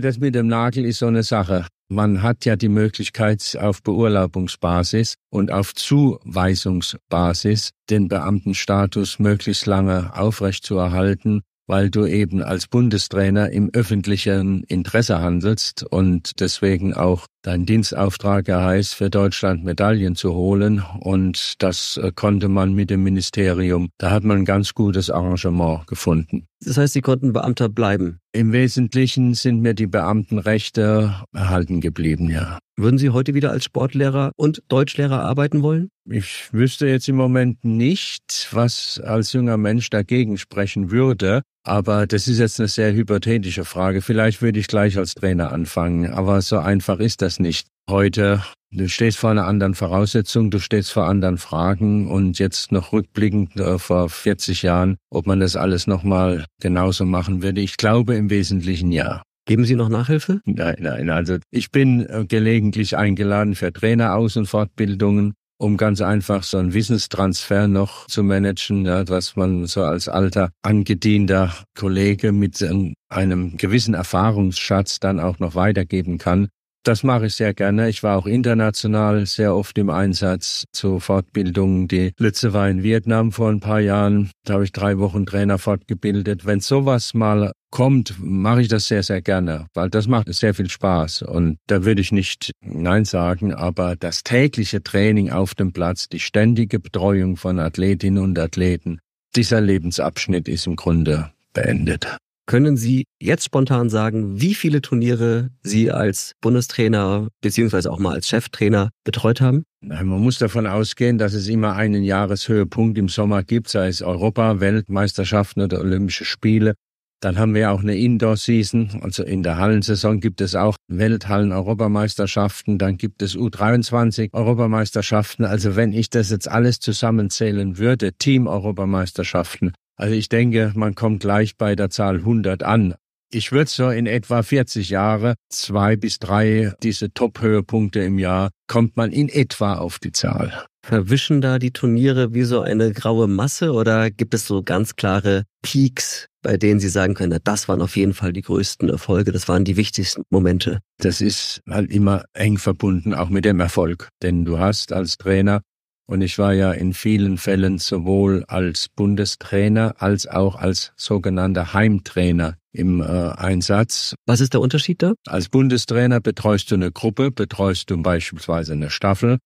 das 0.00 0.18
mit 0.18 0.34
dem 0.34 0.46
Nagel 0.46 0.84
ist 0.84 0.98
so 0.98 1.06
eine 1.06 1.22
Sache. 1.22 1.66
Man 1.90 2.22
hat 2.22 2.44
ja 2.44 2.56
die 2.56 2.68
Möglichkeit, 2.68 3.56
auf 3.58 3.82
Beurlaubungsbasis 3.82 5.14
und 5.30 5.50
auf 5.50 5.74
Zuweisungsbasis 5.74 7.70
den 7.88 8.08
Beamtenstatus 8.08 9.18
möglichst 9.18 9.64
lange 9.64 10.14
aufrechtzuerhalten, 10.14 11.40
weil 11.66 11.90
du 11.90 12.06
eben 12.06 12.42
als 12.42 12.66
Bundestrainer 12.66 13.50
im 13.50 13.70
öffentlichen 13.72 14.64
Interesse 14.64 15.20
handelst 15.20 15.82
und 15.84 16.40
deswegen 16.40 16.94
auch 16.94 17.26
dein 17.42 17.66
Dienstauftrag 17.66 18.48
heißt, 18.48 18.94
für 18.94 19.10
Deutschland 19.10 19.64
Medaillen 19.64 20.16
zu 20.16 20.34
holen. 20.34 20.82
Und 21.00 21.54
das 21.62 21.98
äh, 21.98 22.10
konnte 22.14 22.48
man 22.48 22.74
mit 22.74 22.90
dem 22.90 23.02
Ministerium, 23.02 23.90
da 23.98 24.10
hat 24.10 24.24
man 24.24 24.38
ein 24.38 24.44
ganz 24.44 24.74
gutes 24.74 25.10
Arrangement 25.10 25.86
gefunden. 25.86 26.47
Das 26.64 26.76
heißt, 26.76 26.92
Sie 26.92 27.00
konnten 27.00 27.32
Beamter 27.32 27.68
bleiben? 27.68 28.18
Im 28.32 28.52
Wesentlichen 28.52 29.34
sind 29.34 29.60
mir 29.60 29.74
die 29.74 29.86
Beamtenrechte 29.86 31.14
erhalten 31.32 31.80
geblieben, 31.80 32.30
ja. 32.30 32.58
Würden 32.76 32.98
Sie 32.98 33.10
heute 33.10 33.34
wieder 33.34 33.50
als 33.50 33.64
Sportlehrer 33.64 34.32
und 34.36 34.62
Deutschlehrer 34.68 35.20
arbeiten 35.20 35.62
wollen? 35.62 35.88
Ich 36.08 36.52
wüsste 36.52 36.86
jetzt 36.86 37.08
im 37.08 37.16
Moment 37.16 37.64
nicht, 37.64 38.48
was 38.52 39.00
als 39.04 39.32
junger 39.32 39.56
Mensch 39.56 39.90
dagegen 39.90 40.38
sprechen 40.38 40.90
würde. 40.90 41.42
Aber 41.64 42.06
das 42.06 42.28
ist 42.28 42.38
jetzt 42.38 42.60
eine 42.60 42.68
sehr 42.68 42.94
hypothetische 42.94 43.64
Frage. 43.64 44.00
Vielleicht 44.00 44.40
würde 44.42 44.58
ich 44.58 44.68
gleich 44.68 44.96
als 44.96 45.14
Trainer 45.14 45.52
anfangen, 45.52 46.10
aber 46.10 46.40
so 46.40 46.58
einfach 46.58 46.98
ist 46.98 47.20
das 47.20 47.40
nicht. 47.40 47.68
Heute, 47.90 48.42
du 48.70 48.88
stehst 48.88 49.18
vor 49.18 49.30
einer 49.30 49.46
anderen 49.46 49.74
Voraussetzung, 49.74 50.50
du 50.50 50.58
stehst 50.58 50.92
vor 50.92 51.06
anderen 51.06 51.38
Fragen 51.38 52.10
und 52.10 52.38
jetzt 52.38 52.72
noch 52.72 52.92
rückblickend 52.92 53.56
äh, 53.56 53.78
vor 53.78 54.08
40 54.08 54.62
Jahren, 54.62 54.96
ob 55.10 55.26
man 55.26 55.40
das 55.40 55.56
alles 55.56 55.86
nochmal 55.86 56.44
genauso 56.60 57.04
machen 57.04 57.42
würde. 57.42 57.60
Ich 57.60 57.76
glaube 57.76 58.14
im 58.14 58.30
Wesentlichen 58.30 58.92
ja. 58.92 59.22
Geben 59.46 59.64
Sie 59.64 59.76
noch 59.76 59.88
Nachhilfe? 59.88 60.42
Nein, 60.44 60.76
nein. 60.80 61.08
Also 61.08 61.38
ich 61.50 61.70
bin 61.70 62.04
äh, 62.04 62.26
gelegentlich 62.28 62.98
eingeladen 62.98 63.54
für 63.54 63.72
Traineraus- 63.72 64.36
und 64.36 64.44
Fortbildungen, 64.44 65.32
um 65.58 65.78
ganz 65.78 66.02
einfach 66.02 66.42
so 66.42 66.58
einen 66.58 66.74
Wissenstransfer 66.74 67.66
noch 67.66 68.06
zu 68.08 68.22
managen, 68.22 68.84
ja, 68.84 69.08
was 69.08 69.36
man 69.36 69.66
so 69.66 69.84
als 69.84 70.08
alter 70.08 70.50
angedienter 70.62 71.54
Kollege 71.74 72.32
mit 72.32 72.62
einem 73.08 73.56
gewissen 73.56 73.94
Erfahrungsschatz 73.94 75.00
dann 75.00 75.18
auch 75.18 75.38
noch 75.38 75.54
weitergeben 75.54 76.18
kann. 76.18 76.48
Das 76.88 77.02
mache 77.02 77.26
ich 77.26 77.34
sehr 77.34 77.52
gerne. 77.52 77.90
Ich 77.90 78.02
war 78.02 78.16
auch 78.16 78.24
international 78.24 79.26
sehr 79.26 79.54
oft 79.54 79.76
im 79.76 79.90
Einsatz 79.90 80.64
zu 80.72 81.00
Fortbildungen. 81.00 81.86
Die 81.86 82.12
letzte 82.18 82.54
war 82.54 82.66
in 82.70 82.82
Vietnam 82.82 83.30
vor 83.30 83.50
ein 83.50 83.60
paar 83.60 83.80
Jahren. 83.80 84.30
Da 84.46 84.54
habe 84.54 84.64
ich 84.64 84.72
drei 84.72 84.96
Wochen 84.96 85.26
Trainer 85.26 85.58
fortgebildet. 85.58 86.46
Wenn 86.46 86.60
sowas 86.60 87.12
mal 87.12 87.52
kommt, 87.70 88.14
mache 88.18 88.62
ich 88.62 88.68
das 88.68 88.88
sehr, 88.88 89.02
sehr 89.02 89.20
gerne, 89.20 89.66
weil 89.74 89.90
das 89.90 90.08
macht 90.08 90.32
sehr 90.32 90.54
viel 90.54 90.70
Spaß. 90.70 91.20
Und 91.20 91.58
da 91.66 91.84
würde 91.84 92.00
ich 92.00 92.10
nicht 92.10 92.52
Nein 92.62 93.04
sagen, 93.04 93.52
aber 93.52 93.94
das 93.94 94.22
tägliche 94.22 94.82
Training 94.82 95.28
auf 95.28 95.54
dem 95.54 95.74
Platz, 95.74 96.08
die 96.08 96.20
ständige 96.20 96.80
Betreuung 96.80 97.36
von 97.36 97.58
Athletinnen 97.58 98.24
und 98.24 98.38
Athleten, 98.38 98.98
dieser 99.36 99.60
Lebensabschnitt 99.60 100.48
ist 100.48 100.66
im 100.66 100.76
Grunde 100.76 101.32
beendet. 101.52 102.16
Können 102.48 102.76
Sie 102.78 103.04
jetzt 103.20 103.44
spontan 103.44 103.90
sagen, 103.90 104.40
wie 104.40 104.54
viele 104.54 104.80
Turniere 104.80 105.50
Sie 105.62 105.90
als 105.90 106.32
Bundestrainer 106.40 107.28
beziehungsweise 107.42 107.92
auch 107.92 107.98
mal 107.98 108.14
als 108.14 108.26
Cheftrainer 108.26 108.88
betreut 109.04 109.42
haben? 109.42 109.64
Man 109.82 110.06
muss 110.06 110.38
davon 110.38 110.66
ausgehen, 110.66 111.18
dass 111.18 111.34
es 111.34 111.46
immer 111.48 111.74
einen 111.74 112.02
Jahreshöhepunkt 112.02 112.96
im 112.96 113.10
Sommer 113.10 113.42
gibt, 113.42 113.68
sei 113.68 113.88
es 113.88 114.00
Europa, 114.00 114.60
Weltmeisterschaften 114.60 115.60
oder 115.60 115.80
Olympische 115.80 116.24
Spiele. 116.24 116.72
Dann 117.20 117.36
haben 117.36 117.54
wir 117.54 117.70
auch 117.70 117.82
eine 117.82 117.98
Indoor-Season, 117.98 119.00
also 119.02 119.24
in 119.24 119.42
der 119.42 119.58
Hallensaison 119.58 120.18
gibt 120.18 120.40
es 120.40 120.54
auch 120.54 120.76
Welthallen-Europameisterschaften, 120.90 122.78
dann 122.78 122.96
gibt 122.96 123.20
es 123.20 123.36
U23-Europameisterschaften. 123.36 125.44
Also 125.44 125.76
wenn 125.76 125.92
ich 125.92 126.08
das 126.08 126.30
jetzt 126.30 126.50
alles 126.50 126.80
zusammenzählen 126.80 127.76
würde, 127.76 128.14
Team-Europameisterschaften, 128.14 129.72
also 129.98 130.14
ich 130.14 130.28
denke, 130.28 130.72
man 130.76 130.94
kommt 130.94 131.20
gleich 131.20 131.56
bei 131.56 131.74
der 131.74 131.90
Zahl 131.90 132.18
100 132.18 132.62
an. 132.62 132.94
Ich 133.30 133.52
würde 133.52 133.68
so 133.68 133.90
in 133.90 134.06
etwa 134.06 134.42
40 134.42 134.88
Jahre, 134.88 135.34
zwei 135.50 135.96
bis 135.96 136.18
drei 136.18 136.72
diese 136.82 137.12
Top-Höhepunkte 137.12 138.00
im 138.00 138.18
Jahr, 138.18 138.50
kommt 138.68 138.96
man 138.96 139.12
in 139.12 139.28
etwa 139.28 139.74
auf 139.74 139.98
die 139.98 140.12
Zahl. 140.12 140.64
Verwischen 140.82 141.42
da 141.42 141.58
die 141.58 141.72
Turniere 141.72 142.32
wie 142.32 142.44
so 142.44 142.62
eine 142.62 142.92
graue 142.92 143.26
Masse 143.26 143.72
oder 143.72 144.10
gibt 144.10 144.32
es 144.32 144.46
so 144.46 144.62
ganz 144.62 144.96
klare 144.96 145.42
Peaks, 145.60 146.28
bei 146.40 146.56
denen 146.56 146.80
Sie 146.80 146.88
sagen 146.88 147.12
können, 147.12 147.38
das 147.44 147.68
waren 147.68 147.82
auf 147.82 147.96
jeden 147.96 148.14
Fall 148.14 148.32
die 148.32 148.40
größten 148.40 148.88
Erfolge, 148.88 149.32
das 149.32 149.48
waren 149.48 149.64
die 149.64 149.76
wichtigsten 149.76 150.22
Momente? 150.30 150.78
Das 150.96 151.20
ist 151.20 151.60
halt 151.68 151.90
immer 151.90 152.24
eng 152.32 152.56
verbunden, 152.56 153.12
auch 153.12 153.28
mit 153.28 153.44
dem 153.44 153.60
Erfolg. 153.60 154.08
Denn 154.22 154.46
du 154.46 154.58
hast 154.58 154.92
als 154.92 155.18
Trainer 155.18 155.60
und 156.08 156.22
ich 156.22 156.38
war 156.38 156.54
ja 156.54 156.72
in 156.72 156.94
vielen 156.94 157.36
Fällen 157.36 157.78
sowohl 157.78 158.44
als 158.48 158.88
Bundestrainer 158.88 159.96
als 159.98 160.26
auch 160.26 160.56
als 160.56 160.92
sogenannter 160.96 161.74
Heimtrainer 161.74 162.56
im 162.72 163.02
äh, 163.02 163.04
Einsatz. 163.04 164.14
Was 164.26 164.40
ist 164.40 164.54
der 164.54 164.62
Unterschied 164.62 165.02
da? 165.02 165.12
Als 165.26 165.50
Bundestrainer 165.50 166.20
betreust 166.20 166.70
du 166.70 166.76
eine 166.76 166.90
Gruppe, 166.90 167.30
betreust 167.30 167.90
du 167.90 168.00
beispielsweise 168.00 168.72
eine 168.72 168.88
Staffel, 168.88 169.38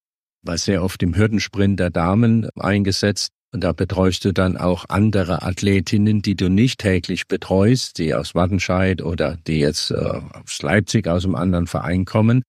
war 0.43 0.57
sehr 0.57 0.85
oft 0.85 1.03
im 1.03 1.17
Hürdensprint 1.17 1.81
der 1.81 1.91
Damen 1.91 2.49
eingesetzt. 2.57 3.31
Und 3.55 3.65
da 3.65 3.73
betreust 3.73 4.25
du 4.25 4.33
dann 4.33 4.57
auch 4.57 4.87
andere 4.89 5.43
Athletinnen, 5.43 6.23
die 6.23 6.37
du 6.37 6.49
nicht 6.49 6.81
täglich 6.81 7.27
betreust, 7.27 7.99
die 7.99 8.15
aus 8.15 8.35
Wattenscheid 8.35 9.03
oder 9.03 9.37
die 9.47 9.59
jetzt 9.59 9.91
äh, 9.91 9.95
aus 9.95 10.63
Leipzig 10.63 11.07
aus 11.07 11.25
einem 11.25 11.35
anderen 11.35 11.67
Verein 11.67 12.05
kommen. 12.07 12.43